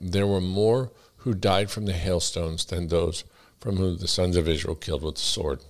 There 0.00 0.26
were 0.26 0.40
more 0.40 0.90
who 1.24 1.34
died 1.34 1.70
from 1.70 1.86
the 1.86 1.92
hailstones 1.92 2.64
than 2.64 2.88
those 2.88 3.24
from 3.60 3.76
whom 3.76 3.98
the 3.98 4.08
sons 4.08 4.36
of 4.36 4.48
Israel 4.48 4.74
killed 4.74 5.02
with 5.02 5.14
the 5.14 5.20
sword. 5.20 5.60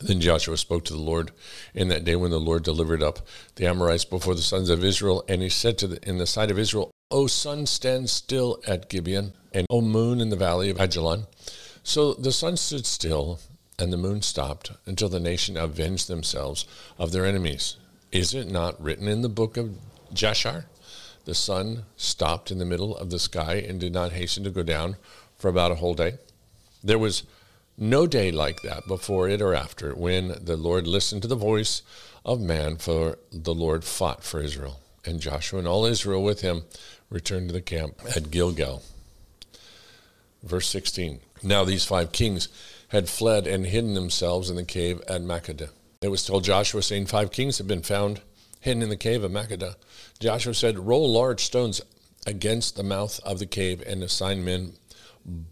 Then 0.00 0.20
Joshua 0.20 0.56
spoke 0.56 0.84
to 0.86 0.92
the 0.92 1.00
Lord 1.00 1.32
in 1.74 1.88
that 1.88 2.04
day 2.04 2.16
when 2.16 2.30
the 2.30 2.40
Lord 2.40 2.62
delivered 2.62 3.02
up 3.02 3.18
the 3.56 3.66
Amorites 3.66 4.04
before 4.04 4.34
the 4.34 4.40
sons 4.40 4.70
of 4.70 4.84
Israel, 4.84 5.24
and 5.28 5.42
he 5.42 5.48
said 5.48 5.76
to 5.78 5.88
the, 5.88 6.08
in 6.08 6.18
the 6.18 6.26
sight 6.26 6.50
of 6.50 6.58
Israel, 6.58 6.90
O 7.10 7.26
sun, 7.26 7.66
stand 7.66 8.08
still 8.08 8.60
at 8.66 8.88
Gibeon, 8.88 9.32
and 9.52 9.66
O 9.68 9.80
moon 9.80 10.20
in 10.20 10.30
the 10.30 10.36
valley 10.36 10.70
of 10.70 10.78
Aijalon. 10.78 11.26
So 11.82 12.14
the 12.14 12.32
sun 12.32 12.56
stood 12.56 12.86
still, 12.86 13.40
and 13.78 13.92
the 13.92 13.98
moon 13.98 14.22
stopped, 14.22 14.70
until 14.86 15.08
the 15.08 15.20
nation 15.20 15.56
avenged 15.56 16.08
themselves 16.08 16.66
of 16.98 17.12
their 17.12 17.26
enemies. 17.26 17.76
Is 18.12 18.32
it 18.32 18.50
not 18.50 18.80
written 18.82 19.08
in 19.08 19.22
the 19.22 19.28
book 19.28 19.56
of 19.56 19.76
Jashar? 20.14 20.66
The 21.24 21.34
sun 21.34 21.84
stopped 21.96 22.50
in 22.50 22.58
the 22.58 22.64
middle 22.64 22.96
of 22.96 23.10
the 23.10 23.18
sky 23.18 23.54
and 23.54 23.78
did 23.78 23.92
not 23.92 24.12
hasten 24.12 24.44
to 24.44 24.50
go 24.50 24.62
down 24.62 24.96
for 25.36 25.48
about 25.48 25.72
a 25.72 25.76
whole 25.76 25.94
day. 25.94 26.14
There 26.82 26.98
was 26.98 27.24
no 27.76 28.06
day 28.06 28.30
like 28.30 28.62
that 28.62 28.86
before 28.86 29.28
it 29.28 29.40
or 29.40 29.54
after 29.54 29.94
when 29.94 30.36
the 30.42 30.56
Lord 30.56 30.86
listened 30.86 31.22
to 31.22 31.28
the 31.28 31.36
voice 31.36 31.82
of 32.24 32.40
man, 32.40 32.76
for 32.76 33.18
the 33.32 33.54
Lord 33.54 33.84
fought 33.84 34.22
for 34.22 34.40
Israel. 34.40 34.80
And 35.04 35.20
Joshua 35.20 35.58
and 35.58 35.68
all 35.68 35.86
Israel 35.86 36.22
with 36.22 36.42
him 36.42 36.64
returned 37.08 37.48
to 37.48 37.52
the 37.54 37.62
camp 37.62 38.00
at 38.14 38.30
Gilgal. 38.30 38.82
Verse 40.42 40.68
16 40.68 41.20
Now 41.42 41.64
these 41.64 41.84
five 41.84 42.12
kings 42.12 42.48
had 42.88 43.08
fled 43.08 43.46
and 43.46 43.66
hidden 43.66 43.94
themselves 43.94 44.50
in 44.50 44.56
the 44.56 44.64
cave 44.64 45.00
at 45.08 45.22
Makkedah. 45.22 45.70
It 46.02 46.08
was 46.08 46.24
told 46.24 46.44
Joshua, 46.44 46.82
saying, 46.82 47.06
Five 47.06 47.30
kings 47.30 47.58
have 47.58 47.68
been 47.68 47.82
found 47.82 48.20
hidden 48.60 48.82
in 48.82 48.88
the 48.88 48.96
cave 48.96 49.22
of 49.22 49.30
Makkedah. 49.30 49.76
Joshua 50.20 50.52
said, 50.52 50.78
Roll 50.78 51.10
large 51.10 51.42
stones 51.42 51.80
against 52.26 52.76
the 52.76 52.82
mouth 52.82 53.20
of 53.24 53.38
the 53.38 53.46
cave 53.46 53.82
and 53.86 54.02
assign 54.02 54.44
men 54.44 54.74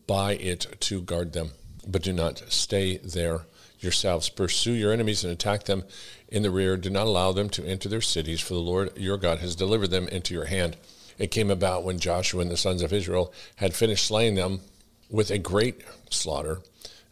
by 0.07 0.35
it 0.35 0.67
to 0.81 1.01
guard 1.01 1.33
them. 1.33 1.53
But 1.87 2.03
do 2.03 2.13
not 2.13 2.43
stay 2.49 2.99
there 2.99 3.47
yourselves. 3.81 4.29
Pursue 4.29 4.73
your 4.73 4.93
enemies 4.93 5.25
and 5.25 5.33
attack 5.33 5.65
them 5.65 5.85
in 6.29 6.43
the 6.43 6.51
rear. 6.51 6.77
Do 6.77 6.91
not 6.91 7.07
allow 7.07 7.33
them 7.33 7.49
to 7.51 7.67
enter 7.67 7.89
their 7.89 8.03
cities, 8.03 8.43
for 8.43 8.53
the 8.53 8.61
Lord 8.61 8.97
your 8.99 9.17
God 9.17 9.39
has 9.39 9.57
delivered 9.57 9.91
them 9.91 10.07
into 10.09 10.35
your 10.35 10.45
hand. 10.45 10.77
It 11.17 11.31
came 11.31 11.51
about 11.51 11.83
when 11.83 11.99
Joshua 11.99 12.43
and 12.43 12.51
the 12.51 12.57
sons 12.59 12.83
of 12.83 12.93
Israel 12.93 13.33
had 13.57 13.75
finished 13.75 14.05
slaying 14.05 14.35
them 14.35 14.61
with 15.09 15.31
a 15.31 15.39
great 15.39 15.83
slaughter 16.11 16.61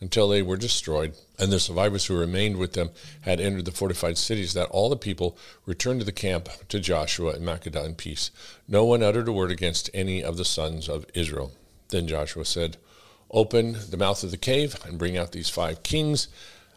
until 0.00 0.28
they 0.28 0.42
were 0.42 0.56
destroyed, 0.56 1.14
and 1.38 1.50
the 1.50 1.60
survivors 1.60 2.06
who 2.06 2.18
remained 2.18 2.56
with 2.56 2.74
them 2.74 2.90
had 3.22 3.40
entered 3.40 3.64
the 3.64 3.72
fortified 3.72 4.18
cities, 4.18 4.52
that 4.52 4.68
all 4.68 4.88
the 4.88 4.96
people 4.96 5.36
returned 5.64 6.00
to 6.00 6.06
the 6.06 6.12
camp 6.12 6.48
to 6.68 6.80
Joshua 6.80 7.32
and 7.32 7.46
Makkedah 7.46 7.84
in 7.84 7.94
peace. 7.94 8.30
No 8.68 8.84
one 8.84 9.02
uttered 9.02 9.28
a 9.28 9.32
word 9.32 9.50
against 9.50 9.90
any 9.94 10.22
of 10.22 10.36
the 10.36 10.44
sons 10.44 10.88
of 10.88 11.06
Israel. 11.14 11.52
Then 11.88 12.06
Joshua 12.06 12.44
said, 12.44 12.76
Open 13.30 13.76
the 13.90 13.96
mouth 13.96 14.22
of 14.22 14.30
the 14.30 14.36
cave 14.36 14.76
and 14.84 14.98
bring 14.98 15.16
out 15.16 15.32
these 15.32 15.48
five 15.48 15.82
kings 15.82 16.28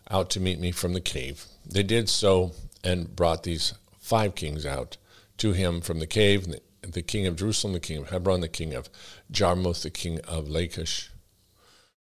out 0.09 0.29
to 0.31 0.39
meet 0.39 0.59
me 0.59 0.71
from 0.71 0.93
the 0.93 1.01
cave. 1.01 1.45
They 1.65 1.83
did 1.83 2.09
so 2.09 2.53
and 2.83 3.15
brought 3.15 3.43
these 3.43 3.73
five 3.99 4.35
kings 4.35 4.65
out 4.65 4.97
to 5.37 5.51
him 5.53 5.81
from 5.81 5.99
the 5.99 6.07
cave 6.07 6.47
the 6.81 7.01
king 7.01 7.27
of 7.27 7.35
Jerusalem, 7.35 7.73
the 7.73 7.79
king 7.79 7.97
of 7.97 8.09
Hebron, 8.09 8.41
the 8.41 8.47
king 8.47 8.73
of 8.73 8.89
Jarmuth, 9.31 9.83
the 9.83 9.89
king 9.89 10.19
of 10.21 10.49
Lachish, 10.49 11.11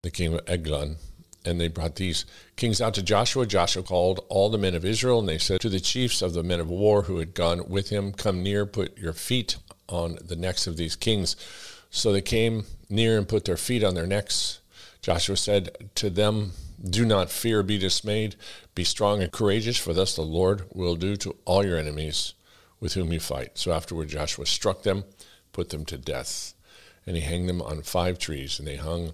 the 0.07 0.11
king 0.11 0.33
of 0.33 0.41
Eglon. 0.47 0.97
And 1.45 1.61
they 1.61 1.69
brought 1.69 1.97
these 1.97 2.25
kings 2.57 2.81
out 2.81 2.95
to 2.95 3.03
Joshua. 3.03 3.45
Joshua 3.45 3.83
called 3.83 4.25
all 4.29 4.51
the 4.51 4.59
men 4.59 4.75
of 4.75 4.85
Israel, 4.85 5.21
and 5.21 5.29
they 5.29 5.39
said 5.39 5.61
to 5.61 5.69
the 5.69 5.81
chiefs 5.81 6.23
of 6.23 6.33
the 6.33 6.43
men 6.43 6.61
of 6.61 6.69
war 6.69 7.03
who 7.03 7.19
had 7.19 7.35
gone 7.35 7.69
with 7.69 7.91
him, 7.91 8.13
Come 8.13 8.43
near, 8.43 8.67
put 8.67 8.97
your 8.99 9.13
feet 9.13 9.57
on 9.89 10.19
the 10.25 10.37
necks 10.37 10.67
of 10.67 10.77
these 10.77 10.97
kings. 10.97 11.37
So 11.91 12.13
they 12.13 12.21
came 12.21 12.65
near 12.89 13.19
and 13.19 13.29
put 13.29 13.45
their 13.45 13.57
feet 13.57 13.85
on 13.85 13.95
their 13.95 14.07
necks. 14.07 14.61
Joshua 15.03 15.37
said 15.37 15.91
to 15.97 16.11
them, 16.11 16.53
Do 16.83 17.05
not 17.05 17.31
fear, 17.31 17.63
be 17.63 17.79
dismayed, 17.79 18.35
be 18.75 18.83
strong 18.83 19.23
and 19.23 19.31
courageous, 19.31 19.77
for 19.77 19.93
thus 19.93 20.17
the 20.17 20.23
Lord 20.23 20.65
will 20.73 20.97
do 20.97 21.17
to 21.17 21.37
all 21.45 21.65
your 21.65 21.79
enemies 21.79 22.35
with 22.81 22.95
whom 22.95 23.13
you 23.13 23.21
fight. 23.21 23.59
So 23.59 23.73
afterward, 23.73 24.09
Joshua 24.09 24.47
struck 24.47 24.83
them, 24.83 25.05
put 25.53 25.71
them 25.71 25.85
to 25.87 25.97
death, 25.97 26.55
and 27.07 27.15
he 27.15 27.23
hanged 27.23 27.49
them 27.49 27.63
on 27.63 27.83
five 27.83 28.19
trees, 28.19 28.59
and 28.59 28.67
they 28.67 28.77
hung 28.77 29.13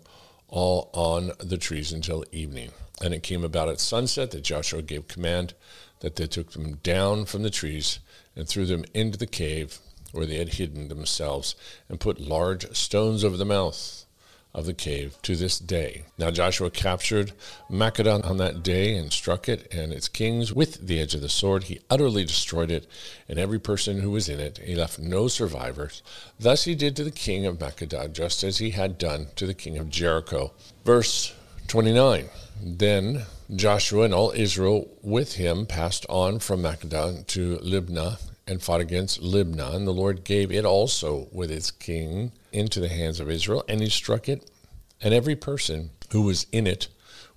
all 0.53 0.91
on 0.93 1.33
the 1.39 1.57
trees 1.57 1.93
until 1.93 2.25
evening. 2.31 2.71
And 3.01 3.13
it 3.13 3.25
came 3.25 3.43
about 3.43 3.69
at 3.69 3.81
sunset 3.81 4.31
that 4.31 4.45
Joshua 4.45 4.83
gave 4.83 5.09
command 5.09 5.55
that 6.01 6.15
they 6.15 6.27
took 6.27 6.53
them 6.53 6.75
down 6.85 7.25
from 7.25 7.43
the 7.43 7.51
trees 7.51 7.99
and 8.37 8.47
threw 8.47 8.67
them 8.67 8.85
into 8.95 9.19
the 9.19 9.27
cave 9.27 9.79
where 10.13 10.27
they 10.27 10.37
had 10.37 10.55
hidden 10.55 10.89
themselves, 10.89 11.57
and 11.89 11.99
put 11.99 12.21
large 12.21 12.71
stones 12.77 13.25
over 13.25 13.39
the 13.39 13.47
mouth 13.47 14.05
of 14.55 14.67
the 14.67 14.75
cave 14.75 15.17
to 15.23 15.35
this 15.35 15.59
day. 15.59 16.05
Now 16.19 16.31
Joshua 16.31 16.71
captured 16.71 17.33
Makkedah 17.71 18.25
on 18.25 18.37
that 18.37 18.63
day 18.63 18.97
and 18.97 19.13
struck 19.13 19.49
it 19.49 19.73
and 19.73 19.93
its 19.93 20.09
kings 20.09 20.53
with 20.53 20.87
the 20.87 21.01
edge 21.01 21.15
of 21.15 21.23
the 21.23 21.29
sword. 21.29 21.65
He 21.65 21.81
utterly 21.89 22.25
destroyed 22.25 22.71
it 22.71 22.87
and 23.29 23.39
every 23.39 23.59
person 23.59 24.01
who 24.01 24.11
was 24.11 24.29
in 24.29 24.41
it. 24.41 24.59
He 24.59 24.75
left 24.75 24.99
no 24.99 25.29
survivors. 25.29 26.03
Thus 26.39 26.65
he 26.65 26.75
did 26.75 26.97
to 26.97 27.05
the 27.05 27.11
king 27.11 27.47
of 27.47 27.59
Makkedah, 27.59 28.13
just 28.13 28.45
as 28.45 28.59
he 28.59 28.71
had 28.71 28.99
done 28.99 29.29
to 29.37 29.47
the 29.47 29.55
king 29.55 29.79
of 29.79 29.89
Jericho. 29.89 30.53
Verse 30.85 31.35
29. 31.69 32.29
Then 32.63 33.23
Joshua 33.55 34.05
and 34.05 34.15
all 34.15 34.33
Israel 34.33 34.89
with 35.03 35.35
him 35.35 35.67
passed 35.67 36.05
on 36.09 36.39
from 36.39 36.63
Makkedah 36.63 37.27
to 37.29 37.57
Libnah 37.59 38.19
and 38.47 38.63
fought 38.63 38.81
against 38.81 39.23
and 39.23 39.87
the 39.87 39.93
Lord 39.93 40.25
gave 40.25 40.51
it 40.51 40.65
also 40.65 41.29
with 41.33 41.51
its 41.51 41.71
king 41.71 42.33
into 42.53 42.81
the 42.81 42.89
hands 42.89 43.21
of 43.21 43.31
Israel, 43.31 43.65
and 43.69 43.81
he 43.81 43.89
struck 43.89 44.29
it, 44.29 44.51
and 45.01 45.15
every 45.15 45.37
person 45.37 45.91
who 46.11 46.23
was 46.23 46.47
in 46.53 46.67
it 46.67 46.89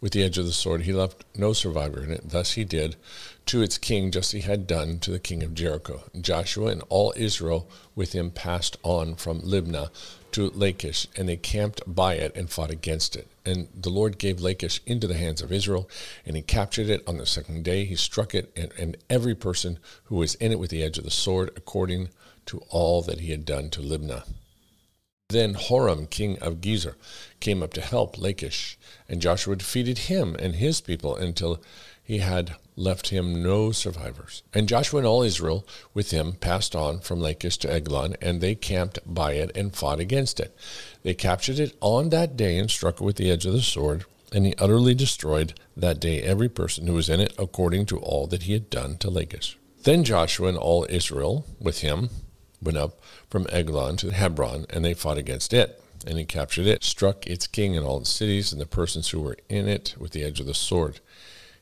with 0.02 0.14
the 0.14 0.24
edge 0.24 0.38
of 0.38 0.46
the 0.46 0.52
sword, 0.52 0.84
he 0.84 0.94
left 0.94 1.26
no 1.36 1.54
survivor 1.54 2.04
in 2.04 2.12
it. 2.12 2.30
Thus 2.30 2.54
he 2.54 2.64
did 2.64 2.96
to 3.48 3.62
its 3.62 3.78
king 3.78 4.12
just 4.12 4.34
as 4.34 4.44
he 4.44 4.50
had 4.50 4.68
done 4.68 5.00
to 5.00 5.12
the 5.12 5.20
king 5.20 5.42
of 5.42 5.54
Jericho. 5.54 6.04
Joshua 6.20 6.68
and 6.68 6.84
all 6.90 7.14
Israel 7.16 7.70
with 7.96 8.14
him 8.14 8.30
passed 8.30 8.78
on 8.84 9.16
from 9.16 9.42
Libnah 9.42 9.90
to 10.34 10.50
Lachish, 10.50 11.08
and 11.16 11.30
they 11.30 11.38
camped 11.38 11.82
by 11.88 12.16
it 12.16 12.36
and 12.36 12.50
fought 12.50 12.70
against 12.70 13.16
it. 13.16 13.28
And 13.46 13.70
the 13.74 13.90
Lord 13.90 14.18
gave 14.18 14.42
Lachish 14.42 14.82
into 14.86 15.08
the 15.08 15.18
hands 15.18 15.42
of 15.42 15.52
Israel, 15.52 15.90
and 16.25 16.36
he 16.36 16.42
captured 16.42 16.90
it 16.90 17.04
on 17.08 17.18
the 17.18 17.25
second 17.25 17.64
day. 17.64 17.86
He 17.86 17.96
struck 17.96 18.36
it, 18.36 18.52
and, 18.56 18.72
and 18.78 18.98
every 19.10 19.34
person 19.34 19.80
who 20.06 20.18
was 20.18 20.36
in 20.36 20.52
it 20.52 20.60
with 20.60 20.72
the 20.72 20.84
edge 20.84 20.98
of 20.98 21.06
the 21.06 21.12
sword, 21.12 21.52
according 21.56 22.10
to 22.48 22.62
all 22.70 23.02
that 23.04 23.22
he 23.22 23.32
had 23.32 23.46
done 23.46 23.70
to 23.72 23.82
Libnah. 23.82 24.28
Then 25.30 25.56
Horam, 25.56 26.08
king 26.10 26.38
of 26.40 26.62
Gezer, 26.62 26.96
came 27.40 27.64
up 27.64 27.74
to 27.74 27.82
help 27.82 28.18
Lachish, 28.18 28.78
and 29.10 29.22
Joshua 29.22 29.56
defeated 29.56 30.00
him 30.00 30.36
and 30.38 30.56
his 30.56 30.82
people 30.82 31.16
until 31.16 31.62
he 32.04 32.20
had 32.20 32.56
left 32.75 33.10
him 33.10 33.41
no 33.41 33.72
survivors. 33.72 34.44
And 34.53 34.67
Joshua 34.67 35.00
and 35.00 35.08
all 35.08 35.24
Israel 35.24 35.65
with 35.94 36.12
him 36.12 36.34
passed 36.34 36.75
on 36.75 37.00
from 37.00 37.22
Lachish 37.22 37.58
to 37.60 37.72
Eglon, 37.72 38.15
and 38.22 38.41
they 38.41 38.55
camped 38.55 39.00
by 39.05 39.34
it 39.34 39.55
and 39.55 39.75
fought 39.75 40.00
against 40.00 40.39
it. 40.39 40.55
They 41.03 41.13
captured 41.13 41.60
it 41.60 41.75
on 41.79 42.10
that 42.10 42.36
day 42.36 42.58
and 42.58 42.70
struck 42.70 42.96
it 42.96 43.03
with 43.03 43.15
the 43.15 43.32
edge 43.32 43.46
of 43.46 43.53
the 43.53 43.62
sword, 43.62 44.05
and 44.34 44.46
he 44.46 44.53
utterly 44.58 44.94
destroyed 44.94 45.53
that 45.77 46.00
day 46.00 46.22
every 46.22 46.50
person 46.50 46.88
who 46.88 46.94
was 46.94 47.10
in 47.10 47.20
it 47.22 47.34
according 47.38 47.86
to 47.88 47.98
all 48.00 48.27
that 48.27 48.44
he 48.44 48.53
had 48.53 48.70
done 48.70 48.98
to 48.98 49.10
Lachish. 49.10 49.58
Then 49.84 50.03
Joshua 50.03 50.50
and 50.50 50.58
all 50.58 50.86
Israel 50.89 51.46
with 51.60 51.79
him 51.82 52.10
went 52.62 52.77
up 52.77 53.00
from 53.29 53.46
Eglon 53.51 53.98
to 53.98 54.12
Hebron, 54.12 54.65
and 54.70 54.84
they 54.84 54.94
fought 54.94 55.17
against 55.17 55.53
it. 55.53 55.82
and 56.05 56.20
he 56.20 56.25
captured 56.25 56.67
it, 56.67 56.84
struck 56.84 57.25
its 57.25 57.48
king 57.48 57.75
and 57.75 57.86
all 57.86 58.00
its 58.00 58.10
cities 58.12 58.51
and 58.51 58.62
the 58.62 58.65
persons 58.65 59.10
who 59.10 59.20
were 59.22 59.38
in 59.50 59.67
it 59.67 59.96
with 59.98 60.12
the 60.12 60.24
edge 60.24 60.39
of 60.39 60.46
the 60.46 60.53
sword. 60.53 61.00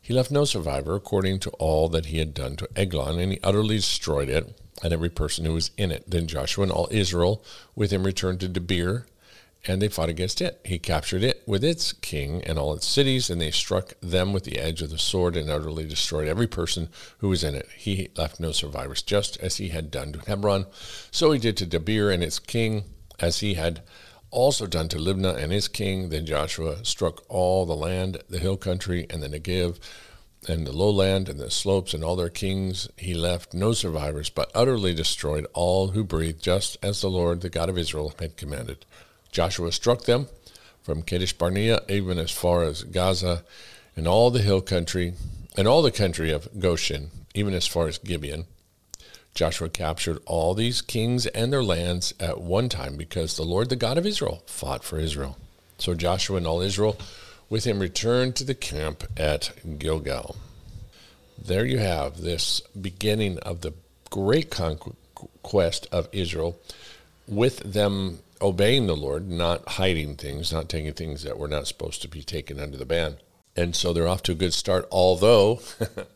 He 0.04 0.14
left 0.14 0.32
no 0.32 0.44
survivor 0.44 0.96
according 0.96 1.40
to 1.40 1.50
all 1.52 1.88
that 1.88 2.08
he 2.08 2.18
had 2.18 2.34
done 2.34 2.58
to 2.58 2.68
Eglon, 2.76 3.20
and 3.20 3.32
he 3.32 3.40
utterly 3.42 3.78
destroyed 3.78 4.28
it 4.28 4.60
and 4.84 4.92
every 4.92 5.10
person 5.10 5.46
who 5.46 5.54
was 5.54 5.72
in 5.78 5.94
it. 5.94 6.04
Then 6.06 6.28
Joshua 6.28 6.64
and 6.64 6.72
all 6.74 6.90
Israel 6.92 7.42
with 7.74 7.92
him 7.92 8.04
returned 8.04 8.42
to 8.42 8.50
Debir, 8.50 9.06
and 9.66 9.82
they 9.82 9.88
fought 9.88 10.10
against 10.10 10.42
it. 10.42 10.60
He 10.66 10.78
captured 10.78 11.24
it 11.24 11.42
with 11.48 11.64
its 11.64 11.94
king 11.94 12.44
and 12.44 12.60
all 12.60 12.74
its 12.74 12.86
cities, 12.86 13.30
and 13.30 13.40
they 13.40 13.50
struck 13.50 13.94
them 14.02 14.34
with 14.34 14.44
the 14.44 14.60
edge 14.60 14.82
of 14.82 14.90
the 14.90 14.98
sword 14.98 15.38
and 15.38 15.50
utterly 15.50 15.88
destroyed 15.88 16.28
every 16.28 16.48
person 16.48 16.90
who 17.20 17.30
was 17.30 17.42
in 17.42 17.56
it. 17.56 17.70
He 17.78 18.10
left 18.18 18.42
no 18.42 18.52
survivors, 18.52 19.04
just 19.04 19.38
as 19.38 19.56
he 19.56 19.70
had 19.70 19.90
done 19.90 20.12
to 20.12 20.20
Hebron. 20.20 20.66
So 21.12 21.32
he 21.32 21.40
did 21.40 21.56
to 21.58 21.66
Debir 21.66 22.14
and 22.14 22.22
its 22.22 22.40
king, 22.40 22.84
as 23.22 23.40
he 23.40 23.54
had 23.54 23.82
also 24.34 24.66
done 24.66 24.90
to 24.90 24.98
Libnah 24.98 25.38
and 25.38 25.54
its 25.54 25.68
king. 25.68 26.10
Then 26.10 26.26
Joshua 26.26 26.84
struck 26.84 27.24
all 27.30 27.66
the 27.66 27.76
land, 27.76 28.18
the 28.30 28.40
hill 28.40 28.58
country, 28.58 29.06
and 29.10 29.22
the 29.22 29.30
Negev, 29.30 29.80
and 30.48 30.68
the 30.68 30.74
lowland, 30.74 31.30
and 31.30 31.40
the 31.40 31.52
slopes, 31.52 31.94
and 31.94 32.04
all 32.04 32.16
their 32.16 32.30
kings. 32.30 32.90
He 32.98 33.14
left 33.14 33.54
no 33.54 33.72
survivors, 33.72 34.30
but 34.30 34.52
utterly 34.54 34.94
destroyed 34.94 35.46
all 35.54 35.90
who 35.90 36.04
breathed, 36.04 36.42
just 36.42 36.78
as 36.84 37.00
the 37.00 37.10
Lord, 37.10 37.42
the 37.42 37.50
God 37.50 37.70
of 37.70 37.78
Israel, 37.78 38.14
had 38.20 38.36
commanded. 38.36 38.86
Joshua 39.32 39.72
struck 39.72 40.04
them 40.04 40.28
from 40.82 41.02
Kadesh 41.02 41.34
Barnea 41.34 41.82
even 41.88 42.18
as 42.20 42.32
far 42.32 42.64
as 42.64 42.84
Gaza, 42.84 43.44
and 43.96 44.08
all 44.08 44.32
the 44.32 44.42
hill 44.42 44.62
country, 44.62 45.14
and 45.56 45.68
all 45.68 45.82
the 45.82 45.92
country 45.92 46.32
of 46.32 46.50
Goshen, 46.60 47.12
even 47.34 47.54
as 47.54 47.68
far 47.68 47.88
as 47.88 48.00
Gibeon. 48.00 48.46
Joshua 49.34 49.70
captured 49.70 50.20
all 50.26 50.54
these 50.54 50.82
kings 50.82 51.26
and 51.28 51.52
their 51.52 51.64
lands 51.64 52.14
at 52.20 52.40
one 52.40 52.70
time 52.70 52.98
because 52.98 53.36
the 53.36 53.44
Lord, 53.44 53.70
the 53.70 53.76
God 53.76 53.98
of 53.98 54.06
Israel, 54.06 54.44
fought 54.46 54.84
for 54.84 55.00
Israel. 55.00 55.38
So 55.78 55.96
Joshua 55.96 56.38
and 56.38 56.48
all 56.48 56.62
Israel 56.62 56.98
with 57.50 57.64
him 57.66 57.80
returned 57.80 58.36
to 58.36 58.44
the 58.44 58.56
camp 58.56 59.04
at 59.18 59.52
Gilgal. 59.80 60.36
There 61.38 61.66
you 61.66 61.80
have 61.80 62.22
this 62.22 62.62
beginning 62.80 63.40
of 63.40 63.62
the 63.62 63.74
great 64.10 64.52
conquest 64.52 65.88
of 65.92 66.08
Israel 66.12 66.60
with 67.28 67.60
them 67.60 68.20
obeying 68.42 68.88
the 68.88 68.96
Lord, 68.96 69.30
not 69.30 69.68
hiding 69.68 70.16
things, 70.16 70.52
not 70.54 70.70
taking 70.70 70.94
things 70.94 71.24
that 71.24 71.38
were 71.38 71.48
not 71.48 71.68
supposed 71.68 72.02
to 72.04 72.08
be 72.08 72.22
taken 72.22 72.60
under 72.60 72.78
the 72.78 72.86
ban. 72.86 73.18
And 73.56 73.76
so 73.76 73.94
they're 73.94 74.08
off 74.08 74.24
to 74.24 74.34
a 74.34 74.36
good 74.36 74.54
start, 74.54 74.88
although 74.92 75.62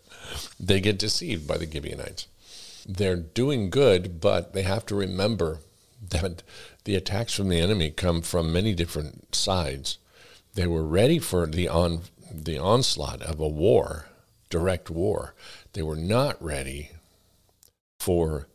they 0.59 0.81
get 0.81 0.99
deceived 0.99 1.47
by 1.47 1.57
the 1.57 1.69
Gibeonites. 1.69 2.27
They're 2.87 3.17
doing 3.17 3.69
good, 3.69 4.21
but 4.21 4.53
they 4.53 4.63
have 4.63 4.85
to 4.87 4.95
remember 4.95 5.59
that 6.09 6.43
the 6.85 6.95
attacks 6.95 7.33
from 7.33 7.49
the 7.49 7.59
enemy 7.59 7.91
come 7.91 8.21
from 8.21 8.53
many 8.53 8.73
different 8.73 9.35
sides. 9.35 9.97
They 10.53 10.67
were 10.67 10.85
ready 10.85 11.19
for 11.19 11.45
the 11.45 11.67
on 11.67 12.01
the 12.31 12.57
onslaught 12.57 13.21
of 13.21 13.39
a 13.39 13.47
war, 13.47 14.05
direct 14.49 14.89
war. 14.89 15.33
They 15.73 15.81
were 15.81 15.95
not 15.95 16.41
ready 16.41 16.91
for 17.99 18.47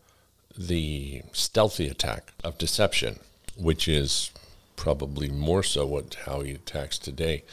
the 0.57 1.23
stealthy 1.33 1.89
attack 1.89 2.33
of 2.45 2.59
deception 2.59 3.19
which 3.57 3.89
is 3.89 4.31
probably 4.77 5.29
more 5.29 5.63
so 5.63 5.87
what 5.87 6.17
how 6.27 6.41
he 6.41 6.53
attacks 6.53 6.99
today. 6.99 7.45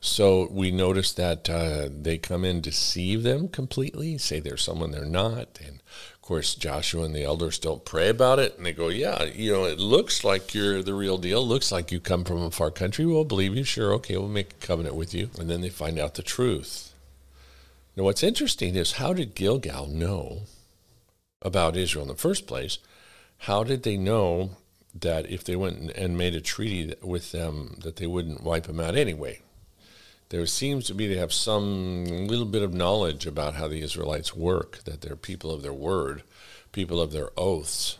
So 0.00 0.48
we 0.50 0.70
notice 0.70 1.12
that 1.12 1.50
uh, 1.50 1.88
they 1.90 2.18
come 2.18 2.44
in, 2.44 2.60
deceive 2.60 3.22
them 3.22 3.48
completely, 3.48 4.16
say 4.18 4.40
they're 4.40 4.56
someone 4.56 4.92
they're 4.92 5.04
not, 5.04 5.58
and 5.64 5.82
course 6.28 6.54
Joshua 6.54 7.04
and 7.04 7.14
the 7.14 7.24
elders 7.24 7.58
don't 7.58 7.84
pray 7.84 8.10
about 8.10 8.38
it, 8.38 8.56
and 8.56 8.66
they 8.66 8.72
go, 8.72 8.88
"Yeah, 8.88 9.24
you 9.24 9.50
know, 9.50 9.64
it 9.64 9.78
looks 9.78 10.22
like 10.22 10.52
you're 10.52 10.82
the 10.82 10.94
real 10.94 11.16
deal. 11.16 11.44
Looks 11.44 11.72
like 11.72 11.90
you 11.90 12.00
come 12.00 12.22
from 12.24 12.42
a 12.42 12.50
far 12.50 12.70
country. 12.70 13.06
We'll 13.06 13.24
believe 13.24 13.56
you. 13.56 13.64
Sure, 13.64 13.94
okay, 13.94 14.16
we'll 14.16 14.28
make 14.28 14.52
a 14.52 14.66
covenant 14.66 14.94
with 14.94 15.14
you." 15.14 15.30
And 15.38 15.48
then 15.48 15.62
they 15.62 15.70
find 15.70 15.98
out 15.98 16.14
the 16.14 16.22
truth. 16.22 16.92
Now, 17.96 18.04
what's 18.04 18.22
interesting 18.22 18.76
is 18.76 18.92
how 18.92 19.14
did 19.14 19.34
Gilgal 19.34 19.86
know 19.86 20.42
about 21.40 21.76
Israel 21.76 22.04
in 22.04 22.08
the 22.08 22.14
first 22.14 22.46
place? 22.46 22.78
How 23.38 23.64
did 23.64 23.82
they 23.82 23.96
know 23.96 24.50
that 24.94 25.30
if 25.30 25.44
they 25.44 25.56
went 25.56 25.90
and 25.92 26.18
made 26.18 26.34
a 26.34 26.40
treaty 26.40 26.94
with 27.02 27.32
them, 27.32 27.78
that 27.82 27.96
they 27.96 28.06
wouldn't 28.06 28.42
wipe 28.42 28.66
them 28.66 28.80
out 28.80 28.96
anyway. 28.96 29.40
There 30.30 30.44
seems 30.44 30.86
to 30.86 30.94
be 30.94 31.08
to 31.08 31.18
have 31.18 31.32
some 31.32 32.04
little 32.04 32.44
bit 32.44 32.62
of 32.62 32.74
knowledge 32.74 33.26
about 33.26 33.54
how 33.54 33.66
the 33.66 33.80
Israelites 33.80 34.36
work, 34.36 34.84
that 34.84 35.00
they're 35.00 35.16
people 35.16 35.50
of 35.50 35.62
their 35.62 35.72
word, 35.72 36.22
people 36.72 37.00
of 37.00 37.12
their 37.12 37.30
oaths. 37.36 37.98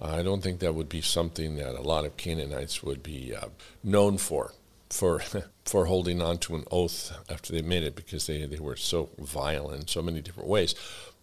I 0.00 0.22
don't 0.22 0.42
think 0.42 0.60
that 0.60 0.74
would 0.74 0.90
be 0.90 1.00
something 1.00 1.56
that 1.56 1.74
a 1.74 1.82
lot 1.82 2.04
of 2.04 2.16
Canaanites 2.18 2.82
would 2.82 3.02
be 3.02 3.34
uh, 3.34 3.48
known 3.82 4.18
for, 4.18 4.52
for 4.90 5.22
for 5.64 5.86
holding 5.86 6.22
on 6.22 6.38
to 6.38 6.54
an 6.54 6.64
oath 6.70 7.12
after 7.30 7.52
they 7.52 7.62
made 7.62 7.82
it, 7.82 7.96
because 7.96 8.26
they, 8.26 8.44
they 8.46 8.58
were 8.58 8.76
so 8.76 9.10
vile 9.18 9.70
in 9.70 9.86
so 9.86 10.02
many 10.02 10.20
different 10.20 10.48
ways. 10.48 10.74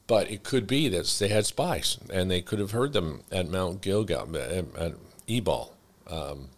But 0.08 0.30
it 0.30 0.44
could 0.44 0.68
be 0.68 0.88
that 0.90 1.06
they 1.20 1.30
had 1.30 1.46
spies, 1.46 1.98
and 2.12 2.30
they 2.30 2.42
could 2.42 2.60
have 2.60 2.72
heard 2.72 2.94
them 2.94 3.24
at 3.32 3.48
Mount 3.48 3.82
Gilgal, 3.82 4.36
at, 4.38 4.66
at 4.76 4.94
Ebal, 5.28 5.76
um, 6.08 6.50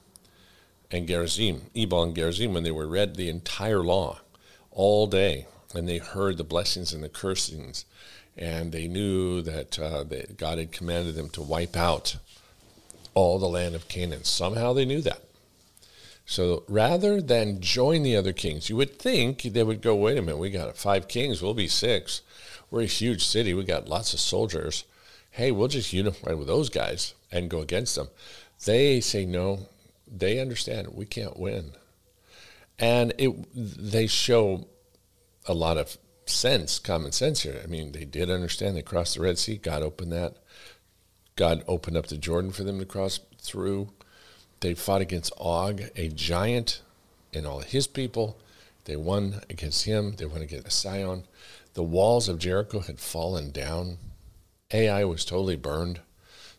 and 0.91 1.08
Gerizim, 1.08 1.63
Ebal 1.76 2.04
and 2.04 2.15
Gerizim, 2.15 2.54
when 2.54 2.63
they 2.63 2.71
were 2.71 2.88
read 2.88 3.15
the 3.15 3.30
entire 3.30 3.84
law 3.84 4.19
all 4.71 5.08
day, 5.08 5.47
and 5.76 5.88
they 5.88 5.97
heard 5.97 6.38
the 6.38 6.43
blessings 6.43 6.93
and 6.93 7.04
the 7.04 7.10
cursings, 7.10 7.86
and 8.38 8.71
they 8.71 8.88
knew 8.88 9.41
that, 9.41 9.78
uh, 9.80 10.04
that 10.06 10.38
God 10.38 10.58
had 10.58 10.71
commanded 10.71 11.15
them 11.15 11.30
to 11.30 11.41
wipe 11.41 11.76
out 11.76 12.17
all 13.13 13.39
the 13.39 13.50
land 13.50 13.76
of 13.76 13.88
Canaan. 13.88 14.23
Somehow 14.23 14.73
they 14.73 14.86
knew 14.86 15.02
that. 15.02 15.23
So 16.26 16.63
rather 16.67 17.21
than 17.21 17.62
join 17.62 18.04
the 18.04 18.15
other 18.15 18.34
kings, 18.34 18.69
you 18.69 18.76
would 18.76 19.00
think 19.00 19.41
they 19.41 19.63
would 19.63 19.82
go, 19.82 19.95
wait 19.95 20.17
a 20.17 20.21
minute, 20.21 20.38
we 20.38 20.50
got 20.50 20.78
five 20.78 21.08
kings, 21.08 21.41
we'll 21.41 21.54
be 21.54 21.67
six. 21.67 22.21
We're 22.69 22.82
a 22.82 22.86
huge 22.86 23.26
city. 23.26 23.54
We 23.54 23.63
got 23.63 23.88
lots 23.88 24.13
of 24.13 24.19
soldiers. 24.19 24.84
Hey, 25.32 25.52
we'll 25.52 25.69
just 25.69 25.93
unify 25.93 26.34
with 26.34 26.47
those 26.47 26.69
guys 26.69 27.13
and 27.32 27.50
go 27.50 27.62
against 27.62 27.95
them. 27.95 28.10
They 28.65 29.00
say 29.00 29.26
no. 29.26 29.67
They 30.10 30.39
understand 30.39 30.89
we 30.93 31.06
can't 31.06 31.38
win, 31.38 31.72
and 32.80 33.13
it 33.17 33.36
they 33.54 34.08
show 34.08 34.67
a 35.48 35.54
lot 35.54 35.78
of 35.78 35.98
sense, 36.26 36.80
common 36.80 37.12
sense 37.12 37.41
here. 37.41 37.62
I 37.63 37.67
mean, 37.67 37.91
they 37.91 38.06
did 38.06 38.30
understand. 38.30 38.76
They 38.76 38.82
crossed 38.82 39.15
the 39.15 39.22
Red 39.22 39.38
Sea. 39.38 39.58
God 39.58 39.82
opened 39.82 40.12
that. 40.12 40.38
God 41.36 41.63
opened 41.67 41.98
up 41.98 42.08
the 42.08 42.17
Jordan 42.17 42.52
for 42.52 42.63
them 42.63 42.80
to 42.80 42.86
cross 42.86 43.20
through. 43.39 43.91
They 44.60 44.74
fought 44.74 45.02
against 45.02 45.34
Og, 45.38 45.84
a 45.96 46.10
giant, 46.10 46.82
and 47.34 47.46
all 47.46 47.60
his 47.60 47.88
people. 47.88 48.39
They 48.86 48.96
won 48.96 49.41
against 49.50 49.86
him. 49.86 50.15
They 50.15 50.26
won 50.26 50.41
against 50.41 50.72
Sihon. 50.72 51.26
The 51.74 51.84
walls 51.84 52.28
of 52.28 52.39
Jericho 52.39 52.80
had 52.80 53.00
fallen 53.00 53.52
down. 53.52 53.98
Ai 54.72 55.04
was 55.06 55.24
totally 55.24 55.56
burned. 55.56 56.02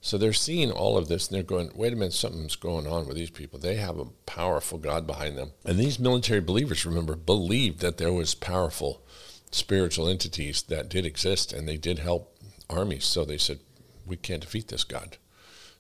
So 0.01 0.17
they're 0.17 0.33
seeing 0.33 0.71
all 0.71 0.97
of 0.97 1.09
this 1.09 1.29
and 1.29 1.37
they're 1.37 1.43
going, 1.43 1.71
wait 1.75 1.93
a 1.93 1.97
minute, 1.97 2.13
something's 2.13 2.57
going 2.57 2.87
on 2.87 3.07
with 3.07 3.17
these 3.17 3.31
people. 3.31 3.59
They 3.59 3.77
have 3.77 3.99
a 3.99 4.07
powerful 4.27 4.79
God 4.79 5.07
behind 5.07 5.37
them. 5.37 5.53
And 5.65 5.79
these 5.79 5.99
military 5.99 6.41
believers, 6.41 6.87
remember, 6.87 7.17
believed 7.17 7.81
that 7.81 7.99
there 7.99 8.13
was 8.13 8.35
powerful 8.35 9.03
spiritual 9.51 10.09
entities 10.09 10.63
that 10.63 10.89
did 10.89 11.05
exist 11.05 11.53
and 11.53 11.67
they 11.67 11.77
did 11.77 11.99
help 11.99 12.37
armies. 12.71 13.07
So 13.07 13.25
they 13.25 13.39
said, 13.39 13.59
we 14.07 14.17
can't 14.17 14.43
defeat 14.43 14.69
this 14.69 14.85
God. 14.85 15.17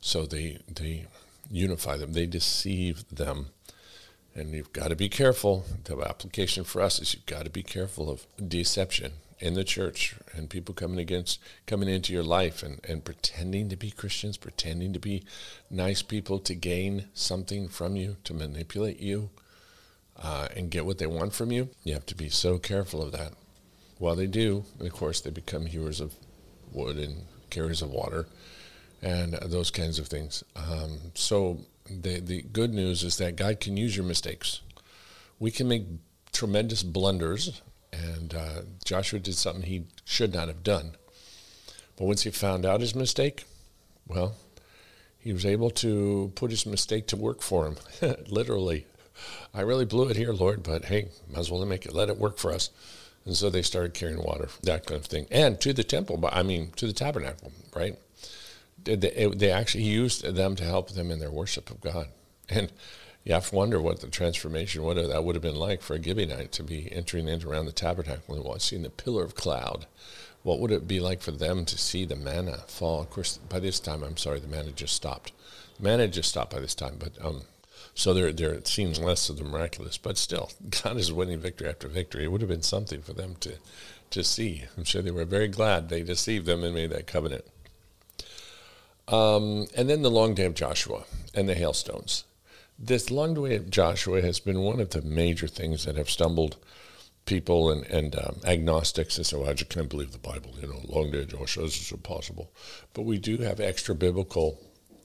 So 0.00 0.26
they, 0.26 0.58
they 0.68 1.06
unify 1.50 1.96
them. 1.96 2.12
They 2.12 2.26
deceive 2.26 3.04
them 3.08 3.50
and 4.34 4.52
you've 4.52 4.72
got 4.72 4.88
to 4.88 4.96
be 4.96 5.08
careful. 5.08 5.64
The 5.84 5.96
application 6.00 6.64
for 6.64 6.82
us 6.82 7.00
is 7.00 7.14
you've 7.14 7.26
got 7.26 7.44
to 7.44 7.50
be 7.50 7.62
careful 7.62 8.10
of 8.10 8.26
deception 8.46 9.12
in 9.40 9.54
the 9.54 9.64
church 9.64 10.14
and 10.34 10.50
people 10.50 10.74
coming 10.74 10.98
against 10.98 11.40
coming 11.66 11.88
into 11.88 12.12
your 12.12 12.22
life 12.22 12.62
and, 12.62 12.80
and 12.88 13.04
pretending 13.04 13.68
to 13.68 13.76
be 13.76 13.90
Christians, 13.90 14.36
pretending 14.36 14.92
to 14.92 14.98
be 14.98 15.24
nice 15.70 16.02
people 16.02 16.38
to 16.40 16.54
gain 16.54 17.04
something 17.14 17.68
from 17.68 17.96
you, 17.96 18.16
to 18.24 18.34
manipulate 18.34 19.00
you, 19.00 19.30
uh, 20.20 20.48
and 20.56 20.70
get 20.70 20.84
what 20.84 20.98
they 20.98 21.06
want 21.06 21.32
from 21.32 21.52
you. 21.52 21.68
You 21.84 21.94
have 21.94 22.06
to 22.06 22.16
be 22.16 22.28
so 22.28 22.58
careful 22.58 23.02
of 23.02 23.12
that. 23.12 23.32
While 23.98 24.16
they 24.16 24.26
do, 24.26 24.64
of 24.80 24.92
course, 24.92 25.20
they 25.20 25.30
become 25.30 25.66
hewers 25.66 26.00
of 26.00 26.14
wood 26.72 26.98
and 26.98 27.24
carriers 27.50 27.82
of 27.82 27.90
water 27.90 28.26
and 29.02 29.34
those 29.34 29.70
kinds 29.70 29.98
of 29.98 30.08
things. 30.08 30.44
Um, 30.56 30.98
so 31.14 31.60
the 31.88 32.20
the 32.20 32.42
good 32.42 32.74
news 32.74 33.02
is 33.02 33.16
that 33.18 33.36
God 33.36 33.60
can 33.60 33.76
use 33.76 33.96
your 33.96 34.06
mistakes. 34.06 34.60
We 35.38 35.50
can 35.50 35.68
make 35.68 35.84
tremendous 36.32 36.82
blunders 36.82 37.62
and 37.98 38.34
uh, 38.34 38.62
Joshua 38.84 39.18
did 39.18 39.34
something 39.34 39.62
he 39.62 39.84
should 40.04 40.32
not 40.32 40.48
have 40.48 40.62
done. 40.62 40.92
But 41.96 42.06
once 42.06 42.22
he 42.22 42.30
found 42.30 42.64
out 42.64 42.80
his 42.80 42.94
mistake, 42.94 43.44
well, 44.06 44.34
he 45.18 45.32
was 45.32 45.44
able 45.44 45.70
to 45.70 46.32
put 46.34 46.50
his 46.50 46.64
mistake 46.64 47.06
to 47.08 47.16
work 47.16 47.42
for 47.42 47.66
him, 47.66 47.76
literally. 48.28 48.86
I 49.52 49.62
really 49.62 49.84
blew 49.84 50.08
it 50.08 50.16
here, 50.16 50.32
Lord, 50.32 50.62
but 50.62 50.86
hey, 50.86 51.08
might 51.28 51.40
as 51.40 51.50
well 51.50 51.64
make 51.66 51.84
it, 51.86 51.92
let 51.92 52.08
it 52.08 52.18
work 52.18 52.38
for 52.38 52.52
us. 52.52 52.70
And 53.24 53.36
so 53.36 53.50
they 53.50 53.62
started 53.62 53.94
carrying 53.94 54.22
water, 54.22 54.48
that 54.62 54.86
kind 54.86 55.00
of 55.00 55.06
thing. 55.06 55.26
And 55.30 55.60
to 55.60 55.72
the 55.72 55.84
temple, 55.84 56.16
but 56.16 56.34
I 56.34 56.42
mean, 56.42 56.70
to 56.76 56.86
the 56.86 56.92
tabernacle, 56.92 57.52
right? 57.74 57.96
They, 58.84 58.96
they 58.96 59.50
actually, 59.50 59.84
used 59.84 60.24
them 60.24 60.56
to 60.56 60.64
help 60.64 60.92
them 60.92 61.10
in 61.10 61.18
their 61.18 61.30
worship 61.30 61.70
of 61.70 61.80
God. 61.80 62.06
And 62.48 62.72
you 63.28 63.34
have 63.34 63.50
to 63.50 63.54
wonder 63.54 63.78
what 63.78 64.00
the 64.00 64.08
transformation, 64.08 64.82
what 64.82 64.94
that 64.94 65.22
would 65.22 65.34
have 65.34 65.42
been 65.42 65.54
like 65.54 65.82
for 65.82 65.94
a 65.94 65.98
Gibeonite 65.98 66.50
to 66.52 66.62
be 66.62 66.90
entering 66.90 67.28
in 67.28 67.44
around 67.44 67.66
the 67.66 67.72
tabernacle 67.72 68.34
and 68.34 68.42
watching 68.42 68.82
the 68.82 68.88
pillar 68.88 69.22
of 69.22 69.34
cloud. 69.34 69.84
What 70.42 70.60
would 70.60 70.72
it 70.72 70.88
be 70.88 70.98
like 70.98 71.20
for 71.20 71.32
them 71.32 71.66
to 71.66 71.76
see 71.76 72.06
the 72.06 72.16
manna 72.16 72.64
fall? 72.68 73.02
Of 73.02 73.10
course, 73.10 73.36
by 73.36 73.60
this 73.60 73.80
time, 73.80 74.02
I'm 74.02 74.16
sorry, 74.16 74.40
the 74.40 74.48
manna 74.48 74.72
just 74.72 74.94
stopped. 74.94 75.32
The 75.76 75.82
manna 75.82 76.08
just 76.08 76.30
stopped 76.30 76.54
by 76.54 76.60
this 76.60 76.74
time, 76.74 76.96
but 76.98 77.22
um, 77.22 77.42
so 77.94 78.14
there, 78.14 78.32
there 78.32 78.54
it 78.54 78.66
seems 78.66 78.98
less 78.98 79.28
of 79.28 79.36
the 79.36 79.44
miraculous, 79.44 79.98
but 79.98 80.16
still, 80.16 80.50
God 80.82 80.96
is 80.96 81.12
winning 81.12 81.38
victory 81.38 81.68
after 81.68 81.86
victory. 81.86 82.24
It 82.24 82.32
would 82.32 82.40
have 82.40 82.48
been 82.48 82.62
something 82.62 83.02
for 83.02 83.12
them 83.12 83.36
to, 83.40 83.56
to 84.08 84.24
see. 84.24 84.64
I'm 84.78 84.84
sure 84.84 85.02
they 85.02 85.10
were 85.10 85.26
very 85.26 85.48
glad 85.48 85.90
they 85.90 86.02
deceived 86.02 86.46
them 86.46 86.64
and 86.64 86.74
made 86.74 86.90
that 86.90 87.06
covenant. 87.06 87.44
Um, 89.06 89.66
and 89.76 89.90
then 89.90 90.00
the 90.00 90.10
long 90.10 90.32
day 90.32 90.46
of 90.46 90.54
Joshua 90.54 91.04
and 91.34 91.46
the 91.46 91.54
hailstones. 91.54 92.24
This 92.78 93.10
long 93.10 93.34
day 93.34 93.56
of 93.56 93.70
Joshua 93.70 94.22
has 94.22 94.38
been 94.38 94.60
one 94.60 94.78
of 94.78 94.90
the 94.90 95.02
major 95.02 95.48
things 95.48 95.84
that 95.84 95.96
have 95.96 96.08
stumbled 96.08 96.56
people 97.26 97.70
and, 97.70 97.84
and 97.86 98.14
um, 98.16 98.36
agnostics 98.44 99.18
and 99.18 99.26
so 99.26 99.44
I 99.44 99.52
just 99.52 99.70
can't 99.70 99.90
believe 99.90 100.12
the 100.12 100.18
Bible, 100.18 100.54
you 100.60 100.68
know, 100.68 100.80
long 100.84 101.10
day 101.10 101.22
of 101.22 101.28
Joshua, 101.28 101.64
this 101.64 101.80
is 101.80 101.92
impossible. 101.92 102.52
But 102.94 103.02
we 103.02 103.18
do 103.18 103.38
have 103.38 103.58
extra 103.58 103.94
biblical 103.94 104.60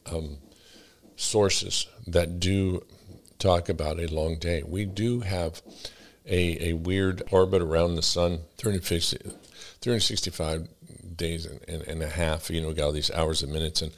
um, 0.06 0.38
sources 1.16 1.88
that 2.08 2.40
do 2.40 2.86
talk 3.40 3.70
about 3.70 4.00
a 4.00 4.06
long 4.08 4.38
day. 4.38 4.62
We 4.64 4.86
do 4.86 5.22
have 5.22 5.62
a, 6.26 6.70
a 6.70 6.74
weird 6.74 7.24
orbit 7.32 7.62
around 7.62 7.96
the 7.96 8.02
sun, 8.02 8.40
365 8.58 10.68
days 11.16 11.46
and, 11.46 11.60
and, 11.68 11.84
and, 11.84 12.02
a 12.02 12.10
half, 12.10 12.50
you 12.50 12.60
know, 12.62 12.74
got 12.74 12.86
all 12.86 12.94
these 12.94 13.12
hours 13.12 13.44
and 13.44 13.52
minutes. 13.52 13.82
And 13.82 13.92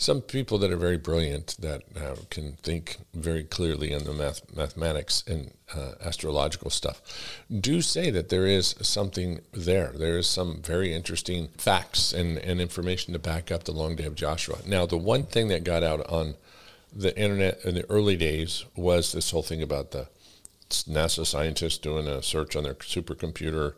some 0.00 0.20
people 0.20 0.58
that 0.58 0.70
are 0.70 0.76
very 0.76 0.96
brilliant 0.96 1.56
that 1.58 1.82
uh, 2.00 2.14
can 2.30 2.52
think 2.62 2.98
very 3.12 3.42
clearly 3.42 3.92
in 3.92 4.04
the 4.04 4.12
math, 4.12 4.40
mathematics 4.56 5.24
and 5.26 5.52
uh, 5.74 5.94
astrological 6.00 6.70
stuff 6.70 7.02
do 7.60 7.82
say 7.82 8.08
that 8.08 8.28
there 8.28 8.46
is 8.46 8.76
something 8.80 9.40
there. 9.52 9.92
There 9.92 10.16
is 10.16 10.28
some 10.28 10.62
very 10.62 10.94
interesting 10.94 11.48
facts 11.58 12.12
and, 12.12 12.38
and 12.38 12.60
information 12.60 13.12
to 13.12 13.18
back 13.18 13.50
up 13.50 13.64
the 13.64 13.72
long 13.72 13.96
day 13.96 14.04
of 14.04 14.14
Joshua. 14.14 14.58
Now, 14.64 14.86
the 14.86 14.96
one 14.96 15.24
thing 15.24 15.48
that 15.48 15.64
got 15.64 15.82
out 15.82 16.08
on 16.08 16.36
the 16.94 17.18
internet 17.20 17.64
in 17.64 17.74
the 17.74 17.90
early 17.90 18.16
days 18.16 18.64
was 18.76 19.10
this 19.10 19.32
whole 19.32 19.42
thing 19.42 19.62
about 19.62 19.90
the 19.90 20.08
NASA 20.70 21.26
scientists 21.26 21.78
doing 21.78 22.06
a 22.06 22.22
search 22.22 22.54
on 22.54 22.62
their 22.62 22.74
supercomputer 22.74 23.74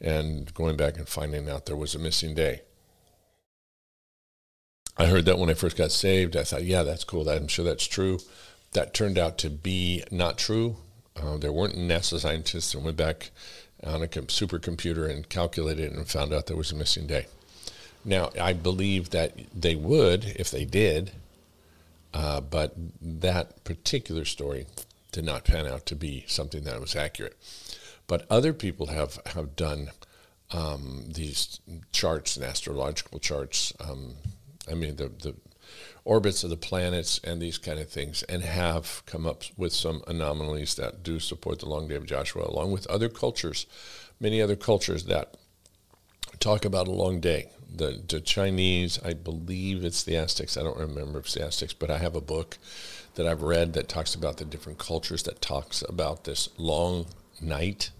and 0.00 0.54
going 0.54 0.76
back 0.76 0.98
and 0.98 1.08
finding 1.08 1.48
out 1.48 1.66
there 1.66 1.76
was 1.76 1.96
a 1.96 1.98
missing 1.98 2.32
day. 2.34 2.62
I 4.96 5.06
heard 5.06 5.24
that 5.24 5.38
when 5.38 5.50
I 5.50 5.54
first 5.54 5.76
got 5.76 5.90
saved. 5.90 6.36
I 6.36 6.44
thought, 6.44 6.64
yeah, 6.64 6.82
that's 6.82 7.04
cool. 7.04 7.28
I'm 7.28 7.48
sure 7.48 7.64
that's 7.64 7.86
true. 7.86 8.20
That 8.72 8.94
turned 8.94 9.18
out 9.18 9.38
to 9.38 9.50
be 9.50 10.04
not 10.10 10.38
true. 10.38 10.76
Uh, 11.16 11.36
there 11.36 11.52
weren't 11.52 11.76
NASA 11.76 12.18
scientists 12.18 12.72
that 12.72 12.80
went 12.80 12.96
back 12.96 13.30
on 13.82 14.02
a 14.02 14.08
supercomputer 14.08 15.08
and 15.10 15.28
calculated 15.28 15.92
it 15.92 15.92
and 15.92 16.08
found 16.08 16.32
out 16.32 16.46
there 16.46 16.56
was 16.56 16.72
a 16.72 16.76
missing 16.76 17.06
day. 17.06 17.26
Now, 18.04 18.30
I 18.40 18.52
believe 18.52 19.10
that 19.10 19.32
they 19.54 19.74
would 19.74 20.24
if 20.36 20.50
they 20.50 20.64
did, 20.64 21.12
uh, 22.12 22.40
but 22.40 22.74
that 23.00 23.64
particular 23.64 24.24
story 24.24 24.66
did 25.10 25.24
not 25.24 25.44
pan 25.44 25.66
out 25.66 25.86
to 25.86 25.96
be 25.96 26.24
something 26.26 26.64
that 26.64 26.80
was 26.80 26.96
accurate. 26.96 27.36
But 28.06 28.26
other 28.28 28.52
people 28.52 28.88
have, 28.88 29.18
have 29.26 29.56
done 29.56 29.90
um, 30.50 31.04
these 31.08 31.60
charts 31.92 32.36
and 32.36 32.44
astrological 32.44 33.18
charts. 33.18 33.72
Um, 33.80 34.14
I 34.70 34.74
mean, 34.74 34.96
the, 34.96 35.08
the 35.08 35.34
orbits 36.04 36.44
of 36.44 36.50
the 36.50 36.56
planets 36.56 37.20
and 37.24 37.40
these 37.40 37.58
kind 37.58 37.78
of 37.78 37.88
things, 37.88 38.22
and 38.24 38.42
have 38.42 39.02
come 39.06 39.26
up 39.26 39.44
with 39.56 39.72
some 39.72 40.02
anomalies 40.06 40.74
that 40.74 41.02
do 41.02 41.18
support 41.18 41.60
the 41.60 41.68
long 41.68 41.88
day 41.88 41.94
of 41.94 42.06
Joshua, 42.06 42.44
along 42.46 42.72
with 42.72 42.86
other 42.88 43.08
cultures, 43.08 43.66
many 44.20 44.40
other 44.40 44.56
cultures 44.56 45.04
that 45.04 45.36
talk 46.40 46.64
about 46.64 46.88
a 46.88 46.92
long 46.92 47.20
day 47.20 47.50
the, 47.74 48.02
the 48.06 48.20
Chinese, 48.20 49.00
I 49.04 49.14
believe 49.14 49.84
it's 49.84 50.04
the 50.04 50.16
Aztecs. 50.16 50.56
I 50.56 50.62
don't 50.62 50.78
remember 50.78 51.18
if 51.18 51.26
it's 51.26 51.34
the 51.34 51.44
Aztecs, 51.44 51.74
but 51.74 51.90
I 51.90 51.98
have 51.98 52.14
a 52.14 52.20
book 52.20 52.58
that 53.16 53.26
I've 53.26 53.42
read 53.42 53.72
that 53.74 53.88
talks 53.88 54.14
about 54.14 54.36
the 54.36 54.44
different 54.44 54.78
cultures 54.78 55.24
that 55.24 55.40
talks 55.40 55.82
about 55.88 56.24
this 56.24 56.48
long 56.56 57.06
night. 57.40 57.90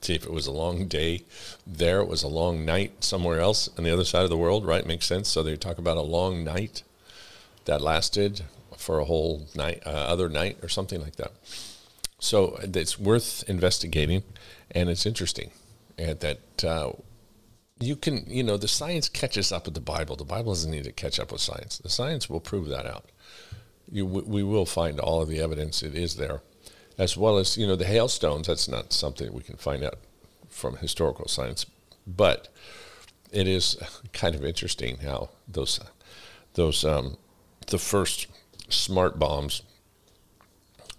See 0.00 0.14
if 0.14 0.24
it 0.24 0.32
was 0.32 0.46
a 0.46 0.52
long 0.52 0.86
day 0.86 1.24
there, 1.66 2.00
it 2.00 2.08
was 2.08 2.22
a 2.22 2.28
long 2.28 2.64
night 2.64 3.04
somewhere 3.04 3.40
else 3.40 3.68
on 3.76 3.84
the 3.84 3.90
other 3.90 4.04
side 4.04 4.24
of 4.24 4.30
the 4.30 4.36
world, 4.36 4.64
right? 4.64 4.86
Makes 4.86 5.06
sense. 5.06 5.28
So 5.28 5.42
they 5.42 5.56
talk 5.56 5.78
about 5.78 5.98
a 5.98 6.02
long 6.02 6.42
night 6.42 6.82
that 7.66 7.82
lasted 7.82 8.42
for 8.76 8.98
a 8.98 9.04
whole 9.04 9.46
night, 9.54 9.82
uh, 9.84 9.90
other 9.90 10.28
night, 10.28 10.56
or 10.62 10.68
something 10.68 11.00
like 11.02 11.16
that. 11.16 11.32
So 12.18 12.58
it's 12.62 12.98
worth 12.98 13.44
investigating, 13.48 14.22
and 14.70 14.88
it's 14.88 15.06
interesting, 15.06 15.50
and 15.98 16.18
that 16.20 16.64
uh, 16.64 16.92
you 17.78 17.96
can, 17.96 18.24
you 18.26 18.42
know, 18.42 18.56
the 18.56 18.68
science 18.68 19.08
catches 19.08 19.52
up 19.52 19.64
with 19.64 19.74
the 19.74 19.80
Bible. 19.80 20.16
The 20.16 20.24
Bible 20.24 20.52
doesn't 20.52 20.70
need 20.70 20.84
to 20.84 20.92
catch 20.92 21.18
up 21.18 21.32
with 21.32 21.40
science. 21.40 21.78
The 21.78 21.88
science 21.88 22.28
will 22.28 22.40
prove 22.40 22.68
that 22.68 22.86
out. 22.86 23.06
You, 23.90 24.06
we 24.06 24.42
will 24.42 24.66
find 24.66 25.00
all 25.00 25.20
of 25.20 25.28
the 25.28 25.40
evidence 25.40 25.82
it 25.82 25.94
is 25.94 26.16
there, 26.16 26.42
as 27.00 27.16
well 27.16 27.38
as, 27.38 27.56
you 27.56 27.66
know, 27.66 27.76
the 27.76 27.86
hailstones. 27.86 28.46
That's 28.46 28.68
not 28.68 28.92
something 28.92 29.32
we 29.32 29.42
can 29.42 29.56
find 29.56 29.82
out 29.82 29.98
from 30.50 30.76
historical 30.76 31.28
science, 31.28 31.64
but 32.06 32.48
it 33.32 33.48
is 33.48 33.76
kind 34.12 34.34
of 34.34 34.44
interesting 34.44 34.98
how 34.98 35.30
those, 35.48 35.80
those, 36.54 36.84
um, 36.84 37.16
the 37.68 37.78
first 37.78 38.26
smart 38.68 39.18
bombs 39.18 39.62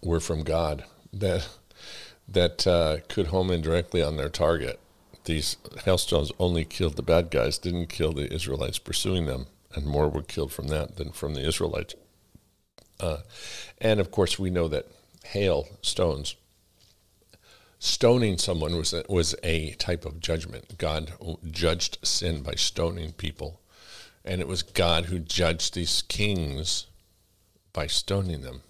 were 0.02 0.20
from 0.20 0.44
God 0.44 0.84
that 1.14 1.48
that 2.28 2.66
uh, 2.66 2.98
could 3.10 3.28
home 3.28 3.52
in 3.52 3.62
directly 3.62 4.02
on 4.02 4.16
their 4.16 4.30
target 4.30 4.80
these 5.26 5.58
hailstones 5.86 6.32
only 6.40 6.66
killed 6.66 6.96
the 6.96 7.04
bad 7.04 7.30
guys, 7.30 7.58
didn't 7.58 7.88
kill 7.88 8.12
the 8.14 8.34
Israelites 8.34 8.80
pursuing 8.80 9.28
them, 9.28 9.46
and 9.76 9.86
more 9.86 10.10
were 10.10 10.24
killed 10.24 10.52
from 10.52 10.70
that 10.70 10.96
than 10.96 11.12
from 11.12 11.36
the 11.36 11.48
Israelites. 11.48 11.94
Uh, 13.00 13.18
and 13.80 14.00
of 14.00 14.10
course, 14.10 14.40
we 14.40 14.50
know 14.50 14.68
that 14.68 14.88
hailstones, 15.24 16.36
stoning 17.80 18.38
someone 18.38 18.76
was 18.76 18.94
a, 18.94 19.04
was 19.10 19.36
a 19.44 19.72
type 19.74 20.06
of 20.06 20.20
judgment. 20.20 20.78
God 20.78 21.14
judged 21.50 21.98
sin 22.06 22.44
by 22.44 22.56
stoning 22.56 23.14
people, 23.14 23.60
and 24.24 24.42
it 24.42 24.48
was 24.48 24.64
God 24.64 25.06
who 25.06 25.20
judged 25.20 25.74
these 25.74 26.04
kings 26.04 26.88
by 27.74 27.88
stoning 27.88 28.42
them 28.42 28.62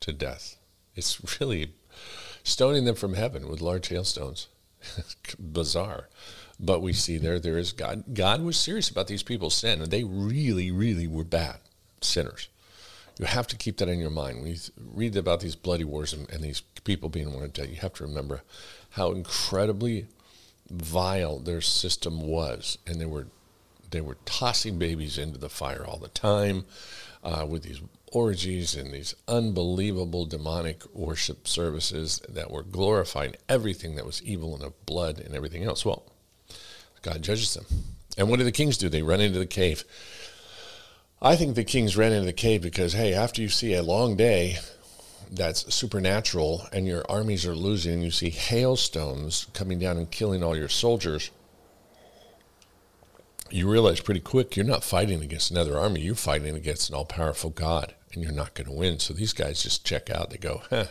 to 0.00 0.12
death. 0.12 0.56
It's 0.94 1.40
really 1.40 1.72
stoning 2.44 2.84
them 2.84 2.94
from 2.94 3.14
heaven 3.14 3.48
with 3.48 3.60
large 3.60 3.88
hailstones. 3.88 4.48
bizarre. 5.38 6.08
But 6.58 6.80
we 6.80 6.92
see 6.92 7.18
there, 7.18 7.38
there 7.38 7.58
is 7.58 7.72
God. 7.72 8.14
God 8.14 8.42
was 8.42 8.56
serious 8.56 8.88
about 8.88 9.08
these 9.08 9.22
people's 9.22 9.54
sin, 9.54 9.82
and 9.82 9.90
they 9.90 10.04
really, 10.04 10.70
really 10.70 11.06
were 11.06 11.24
bad 11.24 11.56
sinners. 12.00 12.48
You 13.18 13.26
have 13.26 13.46
to 13.48 13.56
keep 13.56 13.78
that 13.78 13.88
in 13.88 13.98
your 13.98 14.10
mind. 14.10 14.40
When 14.40 14.52
you 14.52 14.58
read 14.78 15.16
about 15.16 15.40
these 15.40 15.56
bloody 15.56 15.84
wars 15.84 16.12
and, 16.12 16.30
and 16.30 16.42
these 16.42 16.60
people 16.84 17.08
being 17.08 17.28
out, 17.28 17.68
you 17.68 17.76
have 17.76 17.94
to 17.94 18.04
remember 18.04 18.42
how 18.90 19.12
incredibly 19.12 20.06
vile 20.70 21.38
their 21.38 21.60
system 21.60 22.20
was. 22.20 22.78
And 22.86 23.00
they 23.00 23.06
were, 23.06 23.28
they 23.90 24.00
were 24.00 24.18
tossing 24.26 24.78
babies 24.78 25.16
into 25.16 25.38
the 25.38 25.48
fire 25.48 25.84
all 25.86 25.98
the 25.98 26.08
time 26.08 26.64
uh, 27.24 27.46
with 27.48 27.62
these 27.62 27.80
orgies 28.12 28.74
and 28.74 28.92
these 28.92 29.14
unbelievable 29.26 30.26
demonic 30.26 30.82
worship 30.94 31.48
services 31.48 32.20
that 32.28 32.50
were 32.50 32.62
glorifying 32.62 33.34
everything 33.48 33.96
that 33.96 34.06
was 34.06 34.22
evil 34.22 34.54
and 34.54 34.62
of 34.62 34.86
blood 34.86 35.18
and 35.18 35.34
everything 35.34 35.64
else. 35.64 35.84
Well, 35.84 36.04
God 37.02 37.22
judges 37.22 37.54
them. 37.54 37.66
And 38.16 38.28
what 38.28 38.38
do 38.38 38.44
the 38.44 38.52
kings 38.52 38.78
do? 38.78 38.88
They 38.88 39.02
run 39.02 39.20
into 39.20 39.38
the 39.38 39.46
cave. 39.46 39.84
I 41.26 41.36
think 41.36 41.54
the 41.54 41.64
kings 41.64 41.96
ran 41.96 42.12
into 42.12 42.26
the 42.26 42.32
cave 42.32 42.62
because, 42.62 42.92
hey, 42.92 43.12
after 43.12 43.42
you 43.42 43.48
see 43.48 43.74
a 43.74 43.82
long 43.82 44.16
day 44.16 44.58
that's 45.30 45.74
supernatural 45.74 46.66
and 46.72 46.86
your 46.86 47.04
armies 47.08 47.44
are 47.44 47.54
losing, 47.54 47.94
and 47.94 48.04
you 48.04 48.10
see 48.10 48.30
hailstones 48.30 49.46
coming 49.52 49.78
down 49.78 49.96
and 49.96 50.10
killing 50.10 50.42
all 50.42 50.56
your 50.56 50.68
soldiers 50.68 51.30
you 53.50 53.68
realize 53.70 54.00
pretty 54.00 54.20
quick 54.20 54.56
you're 54.56 54.66
not 54.66 54.84
fighting 54.84 55.22
against 55.22 55.50
another 55.50 55.78
army. 55.78 56.00
You're 56.00 56.14
fighting 56.14 56.54
against 56.54 56.88
an 56.88 56.96
all 56.96 57.04
powerful 57.04 57.50
God, 57.50 57.94
and 58.12 58.22
you're 58.22 58.32
not 58.32 58.54
going 58.54 58.66
to 58.66 58.72
win. 58.72 58.98
So 58.98 59.14
these 59.14 59.32
guys 59.32 59.62
just 59.62 59.84
check 59.84 60.10
out. 60.10 60.30
They 60.30 60.38
go, 60.38 60.62
huh, 60.70 60.86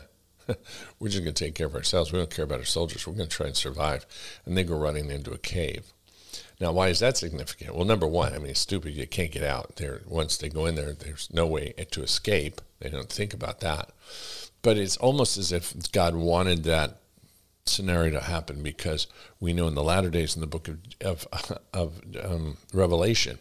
we're 0.99 1.09
just 1.09 1.23
going 1.23 1.33
to 1.33 1.43
take 1.45 1.55
care 1.55 1.67
of 1.67 1.75
ourselves. 1.75 2.11
We 2.11 2.19
don't 2.19 2.29
care 2.29 2.45
about 2.45 2.59
our 2.59 2.65
soldiers. 2.65 3.05
We're 3.05 3.13
going 3.13 3.29
to 3.29 3.35
try 3.35 3.47
and 3.47 3.57
survive. 3.57 4.05
And 4.45 4.57
they 4.57 4.63
go 4.63 4.77
running 4.77 5.11
into 5.11 5.31
a 5.31 5.37
cave. 5.37 5.91
Now, 6.59 6.71
why 6.71 6.87
is 6.87 6.99
that 6.99 7.17
significant? 7.17 7.75
Well, 7.75 7.85
number 7.85 8.07
one, 8.07 8.33
I 8.33 8.37
mean, 8.37 8.51
it's 8.51 8.59
stupid. 8.59 8.93
You 8.93 9.07
can't 9.07 9.31
get 9.31 9.43
out 9.43 9.75
there. 9.75 10.01
Once 10.07 10.37
they 10.37 10.49
go 10.49 10.65
in 10.65 10.75
there, 10.75 10.93
there's 10.93 11.29
no 11.33 11.45
way 11.45 11.73
to 11.91 12.01
escape. 12.01 12.61
They 12.79 12.89
don't 12.89 13.09
think 13.09 13.33
about 13.33 13.59
that. 13.59 13.91
But 14.61 14.77
it's 14.77 14.97
almost 14.97 15.37
as 15.37 15.51
if 15.51 15.91
God 15.91 16.15
wanted 16.15 16.63
that 16.63 16.97
scenario 17.65 18.11
to 18.11 18.25
happen 18.25 18.61
because 18.63 19.07
we 19.39 19.53
know 19.53 19.67
in 19.67 19.75
the 19.75 19.83
latter 19.83 20.09
days 20.09 20.35
in 20.35 20.41
the 20.41 20.47
book 20.47 20.67
of, 20.67 20.77
of, 21.31 21.57
of 21.73 22.01
um, 22.23 22.57
Revelation 22.73 23.39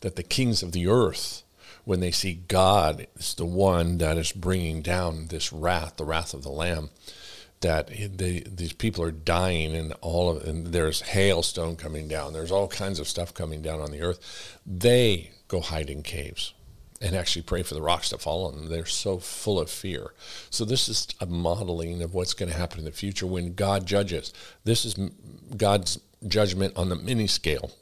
that 0.00 0.16
the 0.16 0.22
kings 0.22 0.62
of 0.62 0.72
the 0.72 0.86
earth 0.88 1.42
when 1.84 2.00
they 2.00 2.10
see 2.10 2.42
God 2.48 3.06
is 3.16 3.34
the 3.34 3.46
one 3.46 3.98
that 3.98 4.18
is 4.18 4.32
bringing 4.32 4.82
down 4.82 5.28
this 5.28 5.52
wrath, 5.52 5.96
the 5.96 6.04
wrath 6.04 6.34
of 6.34 6.42
the 6.42 6.50
Lamb, 6.50 6.90
that 7.60 7.88
they, 7.88 8.42
these 8.46 8.72
people 8.72 9.02
are 9.02 9.10
dying 9.10 9.74
and 9.74 9.92
all 10.00 10.30
of 10.30 10.44
and 10.44 10.68
there's 10.68 11.02
hailstone 11.02 11.76
coming 11.76 12.08
down, 12.08 12.32
there's 12.32 12.52
all 12.52 12.68
kinds 12.68 12.98
of 12.98 13.08
stuff 13.08 13.32
coming 13.34 13.62
down 13.62 13.80
on 13.80 13.90
the 13.90 14.02
earth. 14.02 14.58
They 14.66 15.30
go 15.48 15.60
hide 15.60 15.90
in 15.90 16.02
caves 16.02 16.52
and 17.00 17.14
actually 17.14 17.42
pray 17.42 17.62
for 17.62 17.74
the 17.74 17.82
rocks 17.82 18.08
to 18.10 18.18
fall 18.18 18.46
on 18.46 18.56
them. 18.56 18.68
They're 18.68 18.86
so 18.86 19.18
full 19.18 19.60
of 19.60 19.70
fear. 19.70 20.12
So 20.50 20.64
this 20.64 20.88
is 20.88 21.08
a 21.20 21.26
modeling 21.26 22.02
of 22.02 22.14
what's 22.14 22.34
going 22.34 22.50
to 22.50 22.56
happen 22.56 22.78
in 22.78 22.84
the 22.84 22.92
future 22.92 23.26
when 23.26 23.54
God 23.54 23.86
judges. 23.86 24.32
This 24.64 24.84
is 24.84 24.94
God's 25.56 26.00
judgment 26.26 26.74
on 26.76 26.88
the 26.88 26.96
mini 26.96 27.26
scale 27.26 27.72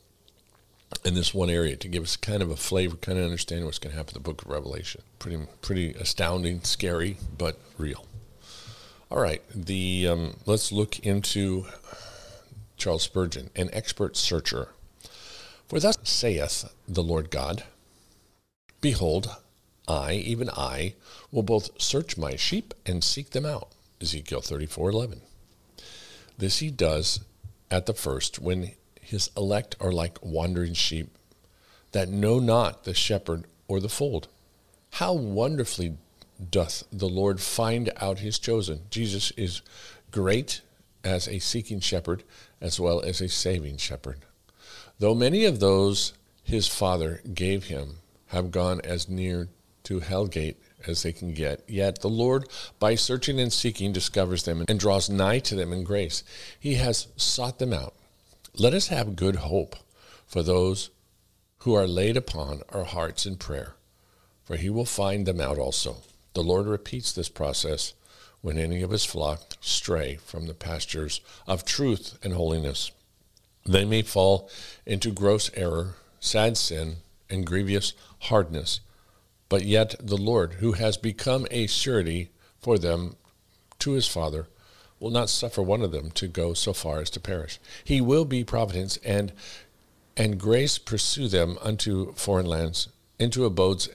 in 1.04 1.14
this 1.14 1.34
one 1.34 1.50
area 1.50 1.76
to 1.76 1.88
give 1.88 2.02
us 2.02 2.16
kind 2.16 2.42
of 2.42 2.50
a 2.50 2.56
flavor, 2.56 2.96
kind 2.96 3.18
of 3.18 3.24
understand 3.24 3.64
what's 3.64 3.78
going 3.78 3.92
to 3.92 3.96
happen 3.96 4.16
in 4.16 4.22
the 4.22 4.28
book 4.28 4.42
of 4.42 4.48
Revelation. 4.48 5.02
Pretty, 5.18 5.38
pretty 5.60 5.92
astounding, 5.92 6.62
scary, 6.62 7.16
but 7.36 7.58
real. 7.78 8.06
All 9.14 9.20
right, 9.20 9.42
the 9.54 10.08
um, 10.08 10.36
let's 10.44 10.72
look 10.72 10.98
into 10.98 11.66
Charles 12.76 13.04
Spurgeon, 13.04 13.48
an 13.54 13.70
expert 13.72 14.16
searcher. 14.16 14.70
For 15.68 15.78
thus 15.78 15.96
saith 16.02 16.74
the 16.88 17.00
Lord 17.00 17.30
God, 17.30 17.62
Behold, 18.80 19.36
I, 19.86 20.14
even 20.14 20.50
I, 20.50 20.94
will 21.30 21.44
both 21.44 21.80
search 21.80 22.18
my 22.18 22.34
sheep 22.34 22.74
and 22.84 23.04
seek 23.04 23.30
them 23.30 23.46
out. 23.46 23.68
Ezekiel 24.00 24.40
thirty-four 24.40 24.90
eleven. 24.90 25.20
This 26.36 26.58
he 26.58 26.72
does 26.72 27.20
at 27.70 27.86
the 27.86 27.94
first 27.94 28.40
when 28.40 28.72
his 29.00 29.30
elect 29.36 29.76
are 29.78 29.92
like 29.92 30.18
wandering 30.22 30.74
sheep 30.74 31.16
that 31.92 32.08
know 32.08 32.40
not 32.40 32.82
the 32.82 32.94
shepherd 32.94 33.44
or 33.68 33.78
the 33.78 33.88
fold. 33.88 34.26
How 34.94 35.12
wonderfully 35.12 35.98
doth 36.50 36.84
the 36.92 37.08
Lord 37.08 37.40
find 37.40 37.90
out 37.96 38.18
his 38.18 38.38
chosen. 38.38 38.82
Jesus 38.90 39.30
is 39.32 39.62
great 40.10 40.60
as 41.02 41.28
a 41.28 41.38
seeking 41.38 41.80
shepherd 41.80 42.22
as 42.60 42.80
well 42.80 43.00
as 43.00 43.20
a 43.20 43.28
saving 43.28 43.76
shepherd. 43.76 44.20
Though 44.98 45.14
many 45.14 45.44
of 45.44 45.60
those 45.60 46.14
his 46.42 46.68
father 46.68 47.20
gave 47.32 47.64
him 47.64 47.96
have 48.28 48.50
gone 48.50 48.80
as 48.84 49.08
near 49.08 49.48
to 49.84 50.00
hell 50.00 50.26
gate 50.26 50.56
as 50.86 51.02
they 51.02 51.12
can 51.12 51.32
get, 51.32 51.62
yet 51.68 52.00
the 52.00 52.08
Lord, 52.08 52.48
by 52.78 52.94
searching 52.94 53.40
and 53.40 53.52
seeking, 53.52 53.92
discovers 53.92 54.44
them 54.44 54.64
and 54.68 54.78
draws 54.78 55.08
nigh 55.08 55.38
to 55.40 55.54
them 55.54 55.72
in 55.72 55.84
grace. 55.84 56.22
He 56.58 56.74
has 56.74 57.08
sought 57.16 57.58
them 57.58 57.72
out 57.72 57.94
let 58.56 58.72
us 58.72 58.86
have 58.86 59.16
good 59.16 59.36
hope 59.36 59.74
for 60.26 60.42
those 60.42 60.90
who 61.58 61.74
are 61.74 61.88
laid 61.88 62.16
upon 62.16 62.62
our 62.68 62.84
hearts 62.84 63.26
in 63.26 63.36
prayer, 63.36 63.74
for 64.44 64.56
he 64.56 64.70
will 64.70 64.84
find 64.84 65.26
them 65.26 65.40
out 65.40 65.58
also. 65.58 65.96
The 66.34 66.42
Lord 66.42 66.66
repeats 66.66 67.12
this 67.12 67.28
process 67.28 67.94
when 68.42 68.58
any 68.58 68.82
of 68.82 68.90
his 68.90 69.04
flock 69.04 69.54
stray 69.60 70.16
from 70.16 70.46
the 70.46 70.54
pastures 70.54 71.20
of 71.46 71.64
truth 71.64 72.18
and 72.22 72.34
holiness. 72.34 72.90
They 73.64 73.84
may 73.84 74.02
fall 74.02 74.50
into 74.84 75.10
gross 75.10 75.50
error, 75.54 75.94
sad 76.20 76.58
sin, 76.58 76.96
and 77.30 77.46
grievous 77.46 77.94
hardness, 78.20 78.80
but 79.48 79.64
yet 79.64 79.94
the 79.98 80.16
Lord, 80.16 80.54
who 80.54 80.72
has 80.72 80.96
become 80.96 81.46
a 81.50 81.66
surety 81.66 82.30
for 82.60 82.78
them 82.78 83.16
to 83.78 83.92
his 83.92 84.08
Father, 84.08 84.48
will 85.00 85.10
not 85.10 85.30
suffer 85.30 85.62
one 85.62 85.82
of 85.82 85.92
them 85.92 86.10
to 86.12 86.28
go 86.28 86.52
so 86.52 86.72
far 86.72 87.00
as 87.00 87.10
to 87.10 87.20
perish. 87.20 87.58
He 87.84 88.00
will 88.00 88.24
be 88.24 88.44
providence 88.44 88.98
and 88.98 89.32
and 90.16 90.38
grace 90.38 90.78
pursue 90.78 91.28
them 91.28 91.58
unto 91.60 92.12
foreign 92.12 92.46
lands, 92.46 92.88
into 93.18 93.44
abodes 93.44 93.88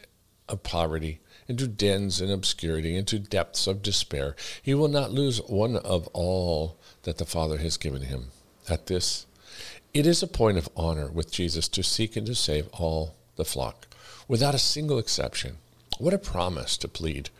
of 0.49 0.63
poverty, 0.63 1.19
into 1.49 1.67
dens 1.67 2.21
and 2.21 2.31
obscurity, 2.31 2.95
into 2.95 3.17
depths 3.17 3.65
of 3.65 3.81
despair. 3.81 4.35
He 4.61 4.75
will 4.75 4.87
not 4.87 5.11
lose 5.11 5.39
one 5.39 5.75
of 5.75 6.07
all 6.13 6.77
that 7.03 7.17
the 7.17 7.25
Father 7.25 7.57
has 7.57 7.75
given 7.75 8.03
him. 8.03 8.27
At 8.69 8.85
this, 8.85 9.25
it 9.91 10.05
is 10.05 10.21
a 10.21 10.27
point 10.27 10.59
of 10.59 10.69
honor 10.77 11.09
with 11.09 11.31
Jesus 11.31 11.67
to 11.69 11.81
seek 11.81 12.15
and 12.15 12.27
to 12.27 12.35
save 12.35 12.67
all 12.71 13.15
the 13.35 13.43
flock, 13.43 13.87
without 14.27 14.53
a 14.53 14.59
single 14.59 14.99
exception. 14.99 15.57
What 15.97 16.13
a 16.13 16.19
promise 16.19 16.77
to 16.77 16.87
plead. 16.87 17.31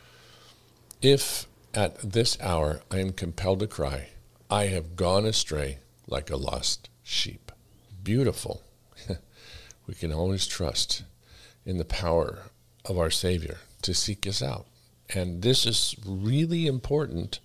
If 1.00 1.46
at 1.72 1.98
this 2.00 2.36
hour 2.40 2.80
I 2.90 2.98
am 2.98 3.12
compelled 3.12 3.60
to 3.60 3.68
cry, 3.68 4.08
I 4.50 4.66
have 4.66 4.96
gone 4.96 5.24
astray 5.24 5.78
like 6.08 6.30
a 6.30 6.36
lost 6.36 6.90
sheep. 7.04 7.52
Beautiful. 8.02 8.62
we 9.86 9.94
can 9.94 10.12
always 10.12 10.48
trust 10.48 11.04
in 11.64 11.78
the 11.78 11.84
power 11.84 12.50
of 12.84 12.98
our 12.98 13.10
Savior 13.10 13.58
to 13.82 13.94
seek 13.94 14.26
us 14.26 14.42
out. 14.42 14.66
And 15.14 15.42
this 15.42 15.66
is 15.66 15.96
really 16.04 16.66
important 16.66 17.40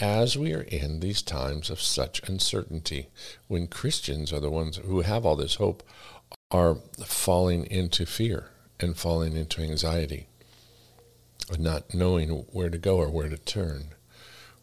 as 0.00 0.36
we 0.36 0.52
are 0.52 0.62
in 0.62 1.00
these 1.00 1.22
times 1.22 1.70
of 1.70 1.80
such 1.80 2.28
uncertainty, 2.28 3.08
when 3.48 3.66
Christians 3.66 4.32
are 4.32 4.40
the 4.40 4.50
ones 4.50 4.76
who 4.76 5.00
have 5.00 5.24
all 5.24 5.36
this 5.36 5.54
hope, 5.54 5.82
are 6.50 6.76
falling 7.04 7.64
into 7.66 8.04
fear 8.04 8.50
and 8.78 8.96
falling 8.96 9.36
into 9.36 9.62
anxiety 9.62 10.26
of 11.50 11.58
not 11.58 11.94
knowing 11.94 12.28
where 12.52 12.68
to 12.68 12.78
go 12.78 12.98
or 12.98 13.08
where 13.08 13.28
to 13.28 13.38
turn, 13.38 13.86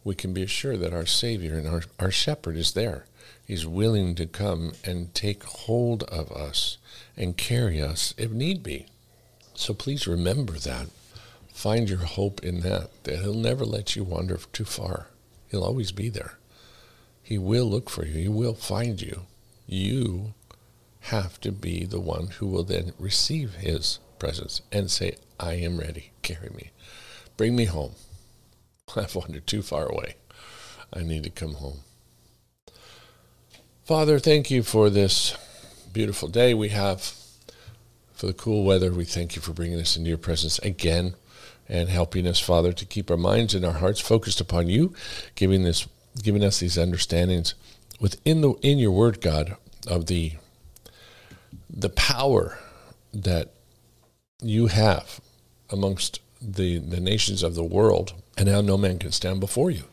we 0.04 0.14
can 0.14 0.32
be 0.32 0.42
assured 0.42 0.80
that 0.80 0.94
our 0.94 1.06
Savior 1.06 1.56
and 1.56 1.66
our, 1.66 1.82
our 1.98 2.10
shepherd 2.10 2.56
is 2.56 2.72
there. 2.72 3.06
He's 3.44 3.66
willing 3.66 4.14
to 4.16 4.26
come 4.26 4.72
and 4.84 5.12
take 5.14 5.44
hold 5.44 6.04
of 6.04 6.30
us 6.30 6.78
and 7.16 7.36
carry 7.36 7.80
us 7.80 8.14
if 8.16 8.30
need 8.30 8.62
be. 8.62 8.86
So 9.54 9.74
please 9.74 10.06
remember 10.06 10.54
that. 10.54 10.88
Find 11.52 11.88
your 11.88 12.00
hope 12.00 12.42
in 12.42 12.60
that, 12.60 12.90
that 13.04 13.20
He'll 13.20 13.34
never 13.34 13.64
let 13.64 13.94
you 13.94 14.04
wander 14.04 14.38
too 14.52 14.64
far. 14.64 15.08
He'll 15.48 15.64
always 15.64 15.92
be 15.92 16.08
there. 16.08 16.38
He 17.22 17.38
will 17.38 17.66
look 17.66 17.88
for 17.88 18.04
you. 18.04 18.14
He 18.14 18.28
will 18.28 18.54
find 18.54 19.00
you. 19.00 19.22
You 19.66 20.34
have 21.00 21.40
to 21.40 21.52
be 21.52 21.84
the 21.84 22.00
one 22.00 22.28
who 22.38 22.46
will 22.46 22.64
then 22.64 22.92
receive 22.98 23.54
His 23.54 24.00
presence 24.18 24.62
and 24.72 24.90
say, 24.90 25.16
I 25.38 25.54
am 25.54 25.78
ready. 25.78 26.10
Carry 26.22 26.50
me. 26.50 26.70
Bring 27.36 27.54
me 27.56 27.66
home. 27.66 27.92
I've 28.96 29.14
wandered 29.14 29.46
too 29.46 29.62
far 29.62 29.86
away. 29.86 30.16
I 30.92 31.02
need 31.02 31.24
to 31.24 31.30
come 31.30 31.54
home. 31.54 31.80
Father, 33.84 34.18
thank 34.18 34.50
you 34.50 34.62
for 34.62 34.88
this 34.88 35.36
beautiful 35.92 36.28
day 36.28 36.54
we 36.54 36.70
have, 36.70 37.14
for 38.14 38.26
the 38.26 38.32
cool 38.32 38.64
weather. 38.64 38.92
We 38.92 39.04
thank 39.04 39.36
you 39.36 39.42
for 39.42 39.52
bringing 39.52 39.80
us 39.80 39.96
into 39.96 40.08
your 40.08 40.18
presence 40.18 40.58
again 40.60 41.14
and 41.68 41.88
helping 41.88 42.26
us, 42.26 42.38
Father, 42.38 42.72
to 42.72 42.84
keep 42.84 43.10
our 43.10 43.16
minds 43.16 43.54
and 43.54 43.64
our 43.64 43.72
hearts 43.72 44.00
focused 44.00 44.40
upon 44.40 44.68
you, 44.68 44.94
giving 45.34 45.64
this, 45.64 45.88
giving 46.22 46.44
us 46.44 46.60
these 46.60 46.78
understandings 46.78 47.54
within 48.00 48.40
the 48.40 48.52
in 48.62 48.78
your 48.78 48.92
Word, 48.92 49.20
God, 49.20 49.56
of 49.86 50.06
the 50.06 50.32
the 51.68 51.90
power 51.90 52.58
that 53.12 53.50
you 54.42 54.66
have 54.68 55.20
amongst 55.70 56.20
the, 56.40 56.78
the 56.78 57.00
nations 57.00 57.42
of 57.42 57.54
the 57.54 57.64
world, 57.64 58.12
and 58.36 58.48
how 58.48 58.60
no 58.60 58.76
man 58.76 58.98
can 58.98 59.10
stand 59.10 59.40
before 59.40 59.70
you. 59.70 59.84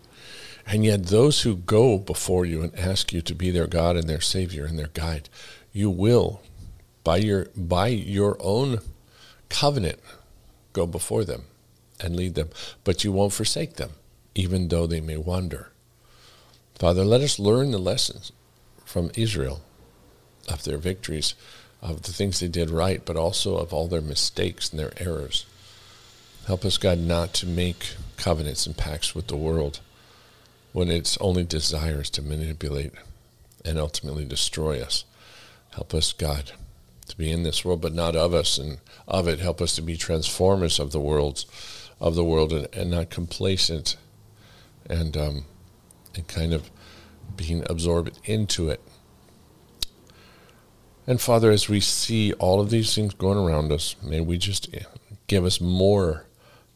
And 0.68 0.84
yet, 0.86 1.08
those 1.08 1.42
who 1.42 1.56
go 1.56 1.98
before 1.98 2.46
you 2.46 2.62
and 2.62 2.78
ask 2.78 3.14
you 3.14 3.22
to 3.22 3.34
be 3.34 3.52
their 3.52 3.68
God 3.68 3.96
and 3.96 4.08
their 4.08 4.22
Savior 4.22 4.66
and 4.66 4.78
their 4.78 4.90
guide, 4.94 5.30
you 5.72 5.90
will, 5.90 6.42
by 7.04 7.18
your, 7.18 7.48
by 7.56 7.88
your 7.88 8.38
own 8.40 8.80
covenant, 9.50 10.00
go 10.74 10.86
before 10.86 11.24
them 11.24 11.44
and 12.00 12.16
lead 12.16 12.36
them. 12.36 12.50
But 12.84 13.04
you 13.04 13.12
won't 13.12 13.34
forsake 13.34 13.76
them, 13.76 13.92
even 14.36 14.68
though 14.68 14.88
they 14.88 15.02
may 15.02 15.18
wander. 15.18 15.72
Father, 16.76 17.04
let 17.04 17.22
us 17.22 17.40
learn 17.40 17.72
the 17.72 17.78
lessons 17.78 18.32
from 18.86 19.12
Israel 19.16 19.62
of 20.50 20.64
their 20.64 20.78
victories, 20.78 21.36
of 21.82 22.04
the 22.04 22.14
things 22.14 22.40
they 22.40 22.48
did 22.48 22.70
right, 22.70 23.06
but 23.06 23.16
also 23.16 23.58
of 23.58 23.74
all 23.74 23.88
their 23.88 24.02
mistakes 24.02 24.70
and 24.70 24.80
their 24.80 24.94
errors. 24.98 25.46
Help 26.48 26.66
us, 26.66 26.78
God, 26.78 26.98
not 26.98 27.34
to 27.36 27.46
make 27.46 27.94
covenants 28.18 28.66
and 28.66 28.76
pacts 28.76 29.14
with 29.14 29.28
the 29.28 29.38
world 29.38 29.80
when 30.74 30.90
its 30.90 31.18
only 31.20 31.44
desire 31.44 32.02
is 32.02 32.10
to 32.12 32.22
manipulate 32.22 32.94
and 33.64 33.78
ultimately 33.78 34.26
destroy 34.26 34.82
us. 34.82 35.06
Help 35.72 35.94
us, 35.94 36.14
God, 36.14 36.52
to 37.12 37.18
be 37.18 37.32
in 37.32 37.44
this 37.44 37.64
world, 37.64 37.82
but 37.82 37.94
not 37.94 38.16
of 38.16 38.34
us, 38.34 38.58
and 38.58 38.80
of 39.08 39.28
it, 39.28 39.40
help 39.40 39.62
us 39.62 39.76
to 39.76 39.82
be 39.82 39.96
transformers 39.96 40.80
of 40.80 40.92
the 40.92 41.00
worlds, 41.00 41.46
of 42.00 42.16
the 42.16 42.24
world, 42.24 42.52
and, 42.52 42.68
and 42.74 42.90
not 42.90 43.10
complacent, 43.10 43.98
and 44.90 45.16
um, 45.16 45.46
and 46.16 46.28
kind 46.28 46.54
of 46.54 46.72
being 47.36 47.64
absorbed 47.70 48.20
into 48.26 48.70
it. 48.70 48.82
And 51.08 51.20
Father, 51.20 51.52
as 51.52 51.68
we 51.68 51.80
see 51.80 52.34
all 52.34 52.62
of 52.62 52.70
these 52.70 52.94
things 52.94 53.14
going 53.14 53.38
around 53.38 53.72
us, 53.72 53.96
may 54.04 54.22
we 54.22 54.38
just 54.38 54.74
give 55.28 55.46
us 55.46 55.60
more 55.60 56.26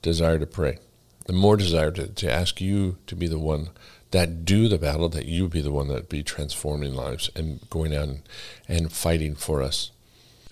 desire 0.01 0.39
to 0.39 0.45
pray, 0.45 0.79
the 1.25 1.33
more 1.33 1.57
desire 1.57 1.91
to, 1.91 2.07
to 2.07 2.31
ask 2.31 2.59
you 2.59 2.97
to 3.07 3.15
be 3.15 3.27
the 3.27 3.39
one 3.39 3.69
that 4.11 4.45
do 4.45 4.67
the 4.67 4.77
battle, 4.77 5.09
that 5.09 5.25
you 5.25 5.47
be 5.47 5.61
the 5.61 5.71
one 5.71 5.87
that 5.89 6.09
be 6.09 6.23
transforming 6.23 6.93
lives 6.93 7.29
and 7.35 7.69
going 7.69 7.93
out 7.95 8.07
and, 8.07 8.21
and 8.67 8.91
fighting 8.91 9.35
for 9.35 9.61
us 9.61 9.91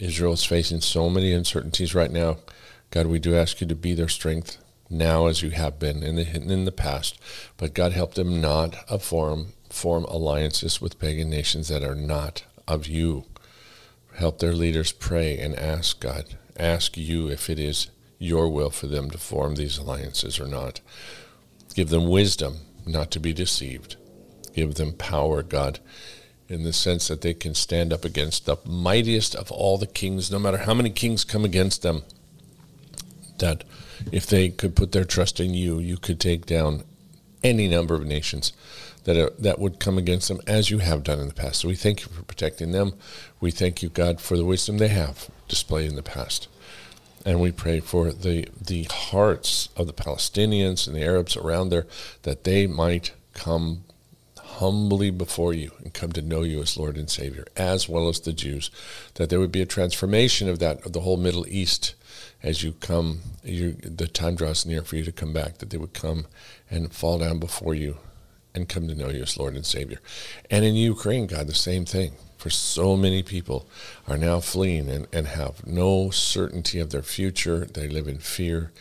Israel 0.03 0.33
is 0.33 0.43
facing 0.43 0.81
so 0.81 1.09
many 1.09 1.31
uncertainties 1.31 1.95
right 1.95 2.11
now. 2.11 2.37
God, 2.91 3.07
we 3.07 3.19
do 3.19 3.35
ask 3.35 3.61
you 3.61 3.67
to 3.67 3.75
be 3.75 3.93
their 3.93 4.09
strength 4.09 4.57
now 4.89 5.27
as 5.27 5.41
you 5.41 5.51
have 5.51 5.79
been 5.79 6.03
in 6.03 6.15
the 6.15 6.29
in 6.35 6.65
the 6.65 6.71
past. 6.73 7.17
But 7.55 7.73
God 7.73 7.93
help 7.93 8.15
them 8.15 8.41
not 8.41 8.75
form 9.01 9.53
form 9.69 10.03
alliances 10.05 10.81
with 10.81 10.99
pagan 10.99 11.29
nations 11.29 11.69
that 11.69 11.83
are 11.83 11.95
not 11.95 12.43
of 12.67 12.85
you. 12.85 13.23
Help 14.15 14.39
their 14.39 14.53
leaders 14.53 14.91
pray 14.91 15.37
and 15.39 15.55
ask 15.55 15.99
God, 16.01 16.35
ask 16.57 16.97
you 16.97 17.29
if 17.29 17.49
it 17.49 17.57
is 17.57 17.89
your 18.19 18.49
will 18.49 18.69
for 18.69 18.87
them 18.87 19.09
to 19.09 19.17
form 19.17 19.55
these 19.55 19.77
alliances 19.77 20.39
or 20.39 20.47
not. 20.47 20.81
Give 21.75 21.89
them 21.89 22.09
wisdom 22.09 22.57
not 22.85 23.09
to 23.11 23.19
be 23.19 23.33
deceived. 23.33 23.95
Give 24.53 24.75
them 24.75 24.93
power, 24.93 25.41
God, 25.41 25.79
in 26.53 26.63
the 26.63 26.73
sense 26.73 27.07
that 27.07 27.21
they 27.21 27.33
can 27.33 27.55
stand 27.55 27.91
up 27.91 28.05
against 28.05 28.45
the 28.45 28.57
mightiest 28.65 29.35
of 29.35 29.51
all 29.51 29.77
the 29.77 29.87
kings, 29.87 30.31
no 30.31 30.39
matter 30.39 30.59
how 30.59 30.73
many 30.73 30.89
kings 30.89 31.23
come 31.23 31.43
against 31.43 31.81
them. 31.81 32.03
That 33.39 33.63
if 34.11 34.25
they 34.27 34.49
could 34.49 34.75
put 34.75 34.91
their 34.91 35.03
trust 35.03 35.39
in 35.39 35.53
you, 35.53 35.79
you 35.79 35.97
could 35.97 36.19
take 36.19 36.45
down 36.45 36.83
any 37.43 37.67
number 37.67 37.95
of 37.95 38.05
nations 38.05 38.53
that 39.03 39.17
are, 39.17 39.31
that 39.39 39.59
would 39.59 39.79
come 39.79 39.97
against 39.97 40.27
them, 40.29 40.39
as 40.47 40.69
you 40.69 40.77
have 40.79 41.03
done 41.03 41.19
in 41.19 41.27
the 41.27 41.33
past. 41.33 41.61
So 41.61 41.67
we 41.67 41.75
thank 41.75 42.01
you 42.01 42.07
for 42.07 42.23
protecting 42.23 42.71
them. 42.71 42.93
We 43.41 43.51
thank 43.51 43.83
you, 43.83 43.89
God, 43.89 44.21
for 44.21 44.37
the 44.37 44.45
wisdom 44.45 44.77
they 44.77 44.87
have 44.87 45.29
displayed 45.47 45.89
in 45.89 45.95
the 45.95 46.03
past. 46.03 46.47
And 47.25 47.41
we 47.41 47.51
pray 47.51 47.79
for 47.79 48.11
the, 48.11 48.47
the 48.59 48.83
hearts 48.83 49.69
of 49.75 49.87
the 49.87 49.93
Palestinians 49.93 50.87
and 50.87 50.95
the 50.95 51.03
Arabs 51.03 51.35
around 51.37 51.69
there 51.69 51.87
that 52.23 52.43
they 52.43 52.67
might 52.67 53.11
come 53.33 53.83
humbly 54.63 55.09
before 55.09 55.53
you 55.53 55.71
and 55.79 55.93
come 55.93 56.13
to 56.13 56.21
know 56.21 56.41
you 56.43 56.61
as 56.61 56.77
Lord 56.77 56.95
and 56.95 57.09
Savior, 57.09 57.45
as 57.57 57.89
well 57.89 58.07
as 58.07 58.21
the 58.21 58.31
Jews, 58.31 58.71
that 59.15 59.29
there 59.29 59.41
would 59.41 59.51
be 59.51 59.61
a 59.61 59.65
transformation 59.65 60.47
of 60.47 60.59
that, 60.59 60.85
of 60.85 60.93
the 60.93 61.01
whole 61.01 61.17
Middle 61.17 61.45
East 61.49 61.95
as 62.41 62.63
you 62.63 62.71
come, 62.71 63.19
you, 63.43 63.73
the 63.73 64.07
time 64.07 64.35
draws 64.35 64.65
near 64.65 64.81
for 64.81 64.95
you 64.95 65.03
to 65.03 65.11
come 65.11 65.33
back, 65.33 65.57
that 65.57 65.69
they 65.69 65.77
would 65.77 65.93
come 65.93 66.27
and 66.71 66.93
fall 66.93 67.19
down 67.19 67.39
before 67.39 67.75
you 67.75 67.97
and 68.55 68.69
come 68.69 68.87
to 68.87 68.95
know 68.95 69.09
you 69.09 69.23
as 69.23 69.37
Lord 69.37 69.55
and 69.55 69.65
Savior. 69.65 69.99
And 70.49 70.63
in 70.63 70.75
Ukraine, 70.75 71.27
God, 71.27 71.47
the 71.47 71.53
same 71.53 71.83
thing. 71.83 72.13
For 72.37 72.49
so 72.49 72.95
many 72.95 73.21
people 73.21 73.67
are 74.07 74.17
now 74.17 74.39
fleeing 74.39 74.89
and, 74.89 75.07
and 75.11 75.27
have 75.27 75.67
no 75.67 76.09
certainty 76.09 76.79
of 76.79 76.89
their 76.91 77.03
future. 77.03 77.65
They 77.65 77.89
live 77.89 78.07
in 78.07 78.19
fear. 78.19 78.71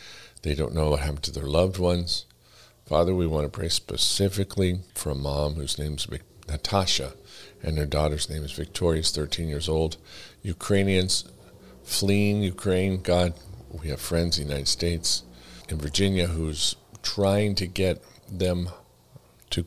They 0.43 0.55
don't 0.55 0.75
know 0.75 0.91
what 0.91 1.01
happened 1.01 1.23
to 1.23 1.31
their 1.31 1.43
loved 1.43 1.77
ones. 1.77 2.25
Father, 2.93 3.15
we 3.15 3.25
want 3.25 3.43
to 3.43 3.49
pray 3.49 3.69
specifically 3.69 4.81
for 4.93 5.09
a 5.09 5.15
mom 5.15 5.55
whose 5.55 5.79
name 5.79 5.95
is 5.95 6.07
Natasha 6.47 7.13
and 7.63 7.75
her 7.79 7.87
daughter's 7.87 8.29
name 8.29 8.43
is 8.43 8.51
Victoria, 8.51 8.99
is 8.99 9.09
13 9.09 9.47
years 9.47 9.67
old. 9.67 9.97
Ukrainians 10.43 11.25
fleeing 11.83 12.43
Ukraine. 12.43 13.01
God, 13.01 13.33
we 13.71 13.87
have 13.87 13.99
friends 13.99 14.37
in 14.37 14.43
the 14.43 14.51
United 14.51 14.67
States, 14.67 15.23
in 15.69 15.79
Virginia, 15.79 16.27
who's 16.27 16.75
trying 17.01 17.55
to 17.55 17.65
get 17.65 18.03
them 18.31 18.69
to 19.49 19.65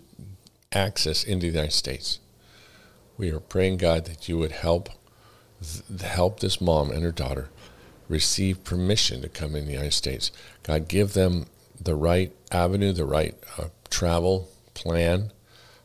access 0.70 1.24
into 1.24 1.46
the 1.46 1.52
United 1.52 1.72
States. 1.72 2.20
We 3.18 3.32
are 3.32 3.40
praying, 3.40 3.78
God, 3.78 4.04
that 4.04 4.28
you 4.28 4.38
would 4.38 4.52
help 4.52 4.88
help 6.00 6.38
this 6.38 6.60
mom 6.60 6.92
and 6.92 7.02
her 7.02 7.10
daughter 7.10 7.48
receive 8.08 8.62
permission 8.62 9.20
to 9.22 9.28
come 9.28 9.56
in 9.56 9.66
the 9.66 9.72
United 9.72 9.94
States. 9.94 10.30
God, 10.62 10.86
give 10.86 11.14
them 11.14 11.46
the 11.80 11.94
right 11.94 12.32
avenue, 12.50 12.92
the 12.92 13.04
right 13.04 13.34
uh, 13.58 13.68
travel 13.90 14.48
plan 14.74 15.32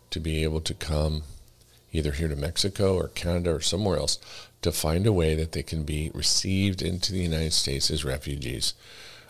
to 0.10 0.20
be 0.20 0.44
able 0.44 0.62
to 0.62 0.74
come 0.74 1.24
either 1.92 2.12
here 2.12 2.28
to 2.28 2.36
Mexico 2.36 2.96
or 2.96 3.10
Canada 3.10 3.56
or 3.56 3.62
somewhere 3.62 3.98
else 3.98 4.18
to 4.62 4.72
find 4.72 5.08
a 5.08 5.14
way 5.14 5.36
that 5.36 5.52
they 5.52 5.64
can 5.64 5.84
be 5.84 6.12
received 6.14 6.82
into 6.82 7.12
the 7.12 7.22
United 7.22 7.54
States 7.54 7.90
as 7.90 8.06
refugees. 8.06 8.74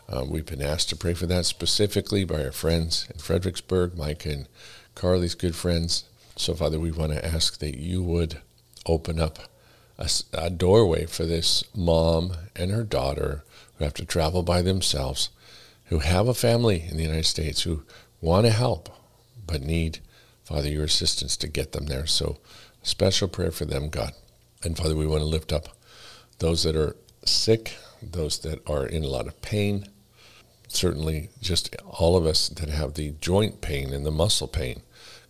Uh, 0.10 0.26
we've 0.28 0.46
been 0.46 0.62
asked 0.62 0.90
to 0.90 0.96
pray 0.96 1.14
for 1.14 1.26
that 1.26 1.46
specifically 1.46 2.26
by 2.26 2.44
our 2.44 2.52
friends 2.52 3.08
in 3.14 3.20
Fredericksburg, 3.20 3.98
Mike 3.98 4.26
and 4.26 4.48
Carly's 4.94 5.36
good 5.36 5.56
friends. 5.56 6.04
So, 6.36 6.54
Father, 6.54 6.80
we 6.80 6.92
want 6.92 7.14
to 7.14 7.26
ask 7.26 7.60
that 7.60 7.78
you 7.78 8.04
would 8.04 8.40
open 8.86 9.20
up 9.20 9.40
a, 9.98 10.10
a 10.34 10.50
doorway 10.50 11.06
for 11.06 11.26
this 11.26 11.64
mom 11.76 12.34
and 12.56 12.72
her 12.72 12.84
daughter 12.84 13.44
who 13.78 13.86
have 13.86 13.94
to 13.96 14.06
travel 14.06 14.44
by 14.44 14.62
themselves, 14.62 15.30
who 15.92 16.00
have 16.00 16.30
a 16.30 16.34
family 16.34 16.86
in 16.90 16.96
the 16.96 17.04
United 17.04 17.26
States, 17.26 17.64
who 17.64 17.84
want 18.22 18.46
to 18.46 18.52
help 18.52 18.90
but 19.46 19.62
need, 19.62 20.00
Father, 20.46 20.70
your 20.70 20.86
assistance 20.86 21.36
to 21.36 21.50
get 21.50 21.74
them 21.74 21.88
there. 21.88 22.08
So, 22.08 22.38
special 22.82 23.28
prayer 23.28 23.52
for 23.52 23.66
them, 23.66 23.90
God. 23.90 24.14
And 24.64 24.78
Father, 24.78 24.96
we 24.96 25.06
want 25.06 25.20
to 25.20 25.26
lift 25.26 25.52
up 25.52 25.68
those 26.40 26.64
that 26.64 26.78
are 26.78 26.96
sick, 27.26 27.76
those 28.02 28.40
that 28.40 28.66
are 28.70 28.86
in 28.86 29.04
a 29.04 29.10
lot 29.10 29.28
of 29.28 29.42
pain, 29.42 29.90
certainly 30.70 31.30
just 31.42 31.76
all 31.86 32.16
of 32.16 32.26
us 32.26 32.48
that 32.48 32.70
have 32.70 32.94
the 32.94 33.14
joint 33.20 33.60
pain 33.60 33.94
and 33.94 34.06
the 34.06 34.12
muscle 34.12 34.48
pain. 34.48 34.84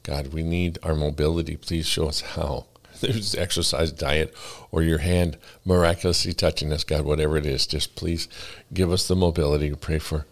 God, 0.03 0.27
we 0.27 0.43
need 0.43 0.77
our 0.83 0.93
mobility. 0.93 1.57
Please 1.57 1.87
show 1.87 2.07
us 2.07 2.21
how. 2.21 2.67
There's 3.11 3.33
exercise, 3.33 3.91
diet, 3.91 4.35
or 4.71 4.83
your 4.83 4.99
hand 4.99 5.37
miraculously 5.65 6.33
touching 6.33 6.71
us, 6.71 6.83
God, 6.83 7.03
whatever 7.03 7.35
it 7.35 7.47
is. 7.47 7.65
Just 7.65 7.95
please 7.95 8.27
give 8.71 8.91
us 8.91 9.07
the 9.07 9.15
mobility. 9.15 9.71
We 9.71 9.75
pray 9.75 9.97
for 9.97 10.27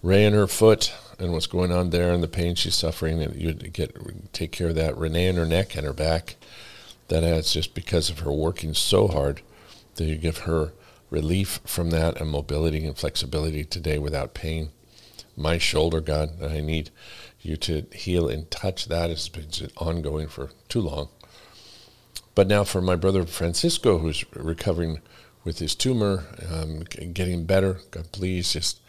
Ray 0.00 0.24
and 0.24 0.34
her 0.34 0.46
foot 0.46 0.92
and 1.18 1.32
what's 1.32 1.48
going 1.48 1.72
on 1.72 1.90
there 1.90 2.12
and 2.12 2.22
the 2.22 2.28
pain 2.28 2.54
she's 2.54 2.76
suffering, 2.76 3.20
and 3.20 3.34
you 3.34 3.52
get 3.52 4.32
take 4.32 4.52
care 4.52 4.68
of 4.68 4.76
that. 4.76 4.96
Renee 4.96 5.26
and 5.26 5.38
her 5.38 5.46
neck 5.46 5.74
and 5.74 5.84
her 5.84 5.92
back. 5.92 6.36
That 7.08 7.24
has 7.24 7.52
just 7.52 7.74
because 7.74 8.08
of 8.10 8.20
her 8.20 8.32
working 8.32 8.74
so 8.74 9.08
hard 9.08 9.42
that 9.96 10.04
you 10.04 10.16
give 10.16 10.38
her 10.38 10.72
relief 11.10 11.60
from 11.64 11.90
that 11.90 12.20
and 12.20 12.30
mobility 12.30 12.86
and 12.86 12.96
flexibility 12.96 13.64
today 13.64 13.98
without 13.98 14.34
pain. 14.34 14.70
My 15.36 15.58
shoulder, 15.58 16.00
God, 16.00 16.40
I 16.42 16.60
need 16.60 16.90
you 17.40 17.56
to 17.58 17.86
heal 17.92 18.28
and 18.28 18.50
touch 18.50 18.86
that. 18.86 19.10
It's 19.10 19.28
been 19.28 19.48
ongoing 19.76 20.28
for 20.28 20.50
too 20.68 20.80
long. 20.80 21.08
But 22.34 22.48
now 22.48 22.64
for 22.64 22.80
my 22.80 22.96
brother 22.96 23.24
Francisco, 23.24 23.98
who's 23.98 24.24
recovering 24.34 25.00
with 25.44 25.58
his 25.58 25.74
tumor, 25.74 26.24
um, 26.50 26.80
getting 26.80 27.44
better, 27.44 27.80
God, 27.90 28.10
please 28.12 28.52
just 28.52 28.80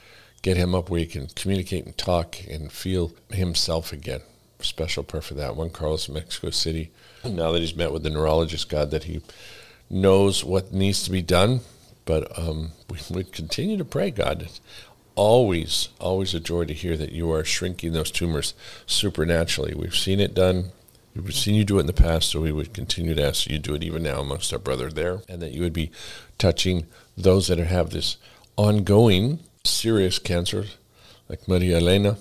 get 0.42 0.58
him 0.58 0.74
up 0.74 0.90
where 0.90 1.02
he 1.02 1.06
can 1.06 1.28
communicate 1.36 1.86
and 1.86 1.98
talk 1.98 2.38
and 2.50 2.72
feel 2.72 3.14
himself 3.30 3.92
again. 3.92 4.22
Special 4.62 5.04
prayer 5.04 5.22
for 5.22 5.34
that. 5.36 5.56
One 5.56 5.70
Carlos, 5.70 6.10
Mexico 6.10 6.50
City. 6.50 6.92
Now 7.24 7.52
that 7.52 7.60
he's 7.60 7.76
met 7.76 7.92
with 7.92 8.04
the 8.04 8.10
neurologist, 8.10 8.70
God, 8.70 8.92
that 8.92 9.04
he 9.04 9.22
knows 9.90 10.44
what 10.44 10.74
needs 10.74 11.04
to 11.04 11.12
be 11.12 11.22
done 11.22 11.62
but 12.06 12.38
um, 12.38 12.72
we, 12.90 13.00
we 13.10 13.24
continue 13.24 13.78
to 13.78 13.86
pray, 13.86 14.12
God. 14.12 14.48
Always, 15.16 15.90
always 16.00 16.34
a 16.34 16.40
joy 16.40 16.66
to 16.66 16.74
hear 16.74 16.98
that 16.98 17.12
you 17.12 17.32
are 17.32 17.44
shrinking 17.44 17.94
those 17.94 18.12
tumors 18.12 18.54
supernaturally. 18.86 19.74
We've 19.74 19.96
seen 19.96 20.20
it 20.20 20.34
done. 20.34 20.72
We've 21.16 21.34
seen 21.34 21.56
you 21.56 21.64
do 21.64 21.78
it 21.78 21.82
in 21.82 21.88
the 21.88 21.94
past, 21.94 22.30
so 22.30 22.42
we 22.42 22.52
would 22.52 22.74
continue 22.74 23.16
to 23.16 23.26
ask 23.26 23.48
you 23.50 23.58
to 23.58 23.62
do 23.62 23.74
it 23.74 23.84
even 23.84 24.04
now 24.04 24.20
amongst 24.20 24.52
our 24.52 24.60
brother 24.60 24.90
there, 24.90 25.22
and 25.30 25.42
that 25.42 25.54
you 25.54 25.62
would 25.62 25.72
be 25.72 25.92
touching 26.38 26.88
those 27.16 27.48
that 27.48 27.58
have 27.58 27.92
this 27.92 28.18
ongoing 28.58 29.40
serious 29.64 30.20
cancer, 30.20 30.66
like 31.30 31.48
Maria 31.48 31.78
Elena. 31.78 32.18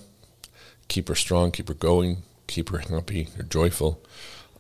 Keep 0.87 1.09
her 1.09 1.17
strong, 1.17 1.51
keep 1.51 1.69
her 1.69 1.75
going, 1.75 2.19
keep 2.47 2.69
her 2.71 2.79
happy, 2.79 3.29
or 3.37 3.43
joyful. 3.43 4.01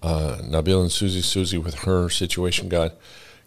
Uh, 0.02 0.38
Nabil 0.42 0.80
and 0.80 0.92
Susie, 0.92 1.22
Susie 1.22 1.58
with 1.58 1.74
her 1.80 2.10
situation, 2.10 2.68
God, 2.68 2.92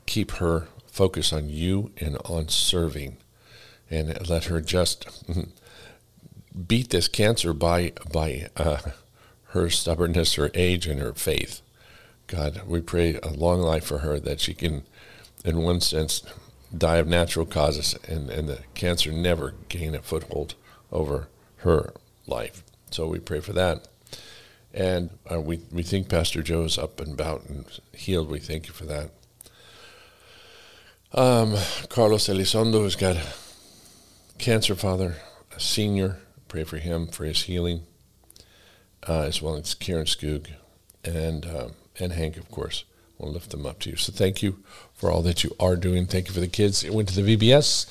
keep 0.06 0.32
her 0.32 0.70
focus 0.86 1.34
on 1.34 1.50
you 1.50 1.92
and 1.98 2.18
on 2.24 2.48
serving, 2.48 3.18
and 3.90 4.30
let 4.30 4.46
her 4.46 4.62
just 4.62 5.06
beat 6.68 6.92
this 6.92 7.10
cancer 7.10 7.54
by 7.54 7.92
by 8.12 8.48
uh, 8.56 8.78
her 9.50 9.70
stubbornness, 9.70 10.36
her 10.36 10.52
age, 10.54 10.88
and 10.88 11.00
her 11.00 11.14
faith. 11.14 11.62
God, 12.28 12.62
we 12.68 12.82
pray 12.82 13.20
a 13.24 13.30
long 13.30 13.62
life 13.62 13.86
for 13.86 14.00
her 14.00 14.20
that 14.20 14.42
she 14.42 14.54
can, 14.54 14.84
in 15.46 15.60
one 15.60 15.80
sense, 15.80 16.22
die 16.76 16.98
of 16.98 17.08
natural 17.08 17.46
causes 17.46 17.98
and, 18.08 18.30
and 18.30 18.50
the 18.50 18.60
cancer 18.74 19.12
never 19.12 19.54
gain 19.70 19.96
a 19.96 20.02
foothold 20.02 20.56
over 20.92 21.30
her 21.58 21.94
life. 22.26 22.64
So 22.92 23.08
we 23.08 23.20
pray 23.20 23.40
for 23.40 23.54
that. 23.54 23.88
And 24.74 25.10
uh, 25.32 25.42
we, 25.42 25.62
we 25.72 25.84
think 25.84 26.10
Pastor 26.10 26.44
Joe 26.44 26.64
is 26.64 26.78
up 26.78 27.00
and 27.00 27.14
about 27.14 27.46
and 27.46 27.66
healed. 27.94 28.30
We 28.30 28.40
thank 28.40 28.68
you 28.68 28.74
for 28.74 28.86
that. 28.86 29.12
Um, 31.14 31.56
Carlos 31.90 32.28
Elizondo 32.28 32.84
has 32.84 32.96
got 32.96 33.18
cancer, 34.38 34.76
Father, 34.76 35.16
a 35.56 35.60
senior. 35.60 36.20
Pray 36.48 36.64
for 36.64 36.78
him 36.78 37.08
for 37.08 37.24
his 37.26 37.44
healing, 37.44 37.84
uh, 39.08 39.22
as 39.22 39.42
well 39.42 39.56
as 39.56 39.74
Karen 39.74 40.06
Skoog 40.06 40.48
and 41.04 41.46
uh, 41.46 41.70
and 42.00 42.14
Hank, 42.14 42.38
of 42.38 42.50
course. 42.50 42.84
We'll 43.18 43.32
lift 43.32 43.50
them 43.50 43.66
up 43.66 43.80
to 43.80 43.90
you. 43.90 43.96
So 43.96 44.14
thank 44.14 44.44
you 44.44 44.60
for 44.94 45.10
all 45.10 45.24
that 45.24 45.44
you 45.44 45.56
are 45.60 45.76
doing. 45.76 46.06
Thank 46.06 46.28
you 46.28 46.36
for 46.36 46.40
the 46.40 46.48
kids 46.48 46.82
that 46.82 46.94
went 46.94 47.10
to 47.10 47.20
the 47.20 47.36
VBS 47.36 47.88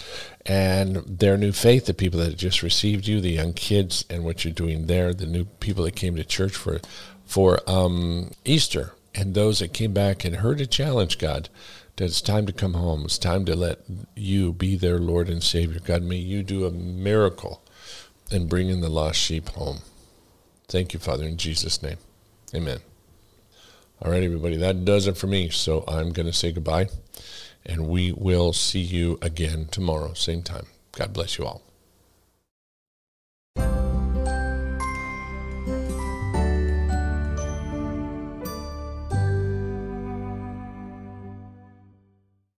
and 0.46 0.98
their 0.98 1.36
new 1.36 1.50
faith, 1.50 1.86
the 1.86 1.94
people 1.94 2.20
that 2.20 2.36
just 2.36 2.62
received 2.62 3.09
you, 3.09 3.20
the 3.20 3.30
young 3.30 3.52
kids, 3.52 4.04
and 4.09 4.24
what 4.24 4.44
you're 4.44 4.54
doing 4.54 4.86
there, 4.86 5.12
the 5.12 5.26
new 5.26 5.44
people 5.44 5.82
that 5.82 5.96
came 5.96 6.14
to 6.14 6.24
church 6.24 6.54
for 6.54 6.80
for 7.24 7.59
um, 7.68 8.30
Easter, 8.44 8.92
and 9.16 9.34
those 9.34 9.59
that 9.59 9.72
came 9.72 9.92
back 9.92 10.24
and 10.24 10.36
heard 10.36 10.61
a 10.61 10.66
challenge, 10.66 11.18
God 11.18 11.48
that 11.96 12.04
it's 12.04 12.20
time 12.20 12.46
to 12.46 12.52
come 12.52 12.74
home. 12.74 13.04
It's 13.04 13.18
time 13.18 13.44
to 13.46 13.57
let 13.57 13.80
you 14.14 14.52
be 14.52 14.76
their 14.76 14.98
Lord 14.98 15.28
and 15.28 15.42
Savior. 15.42 15.80
God, 15.80 16.02
may 16.02 16.16
you 16.16 16.42
do 16.42 16.66
a 16.66 16.70
miracle 16.70 17.62
and 18.30 18.48
bring 18.48 18.68
in 18.68 18.80
the 18.80 18.90
lost 18.90 19.18
sheep 19.18 19.48
home. 19.50 19.78
Thank 20.68 20.92
you, 20.92 20.98
Father, 20.98 21.24
in 21.24 21.36
Jesus' 21.36 21.82
name. 21.82 21.98
Amen. 22.54 22.78
All 24.02 24.10
right, 24.10 24.22
everybody, 24.22 24.56
that 24.56 24.84
does 24.84 25.06
it 25.06 25.16
for 25.16 25.26
me. 25.26 25.48
So 25.48 25.84
I'm 25.86 26.12
going 26.12 26.26
to 26.26 26.32
say 26.32 26.52
goodbye, 26.52 26.88
and 27.64 27.88
we 27.88 28.12
will 28.12 28.52
see 28.52 28.80
you 28.80 29.18
again 29.22 29.68
tomorrow, 29.70 30.12
same 30.14 30.42
time. 30.42 30.66
God 30.92 31.12
bless 31.12 31.38
you 31.38 31.46
all. 31.46 31.62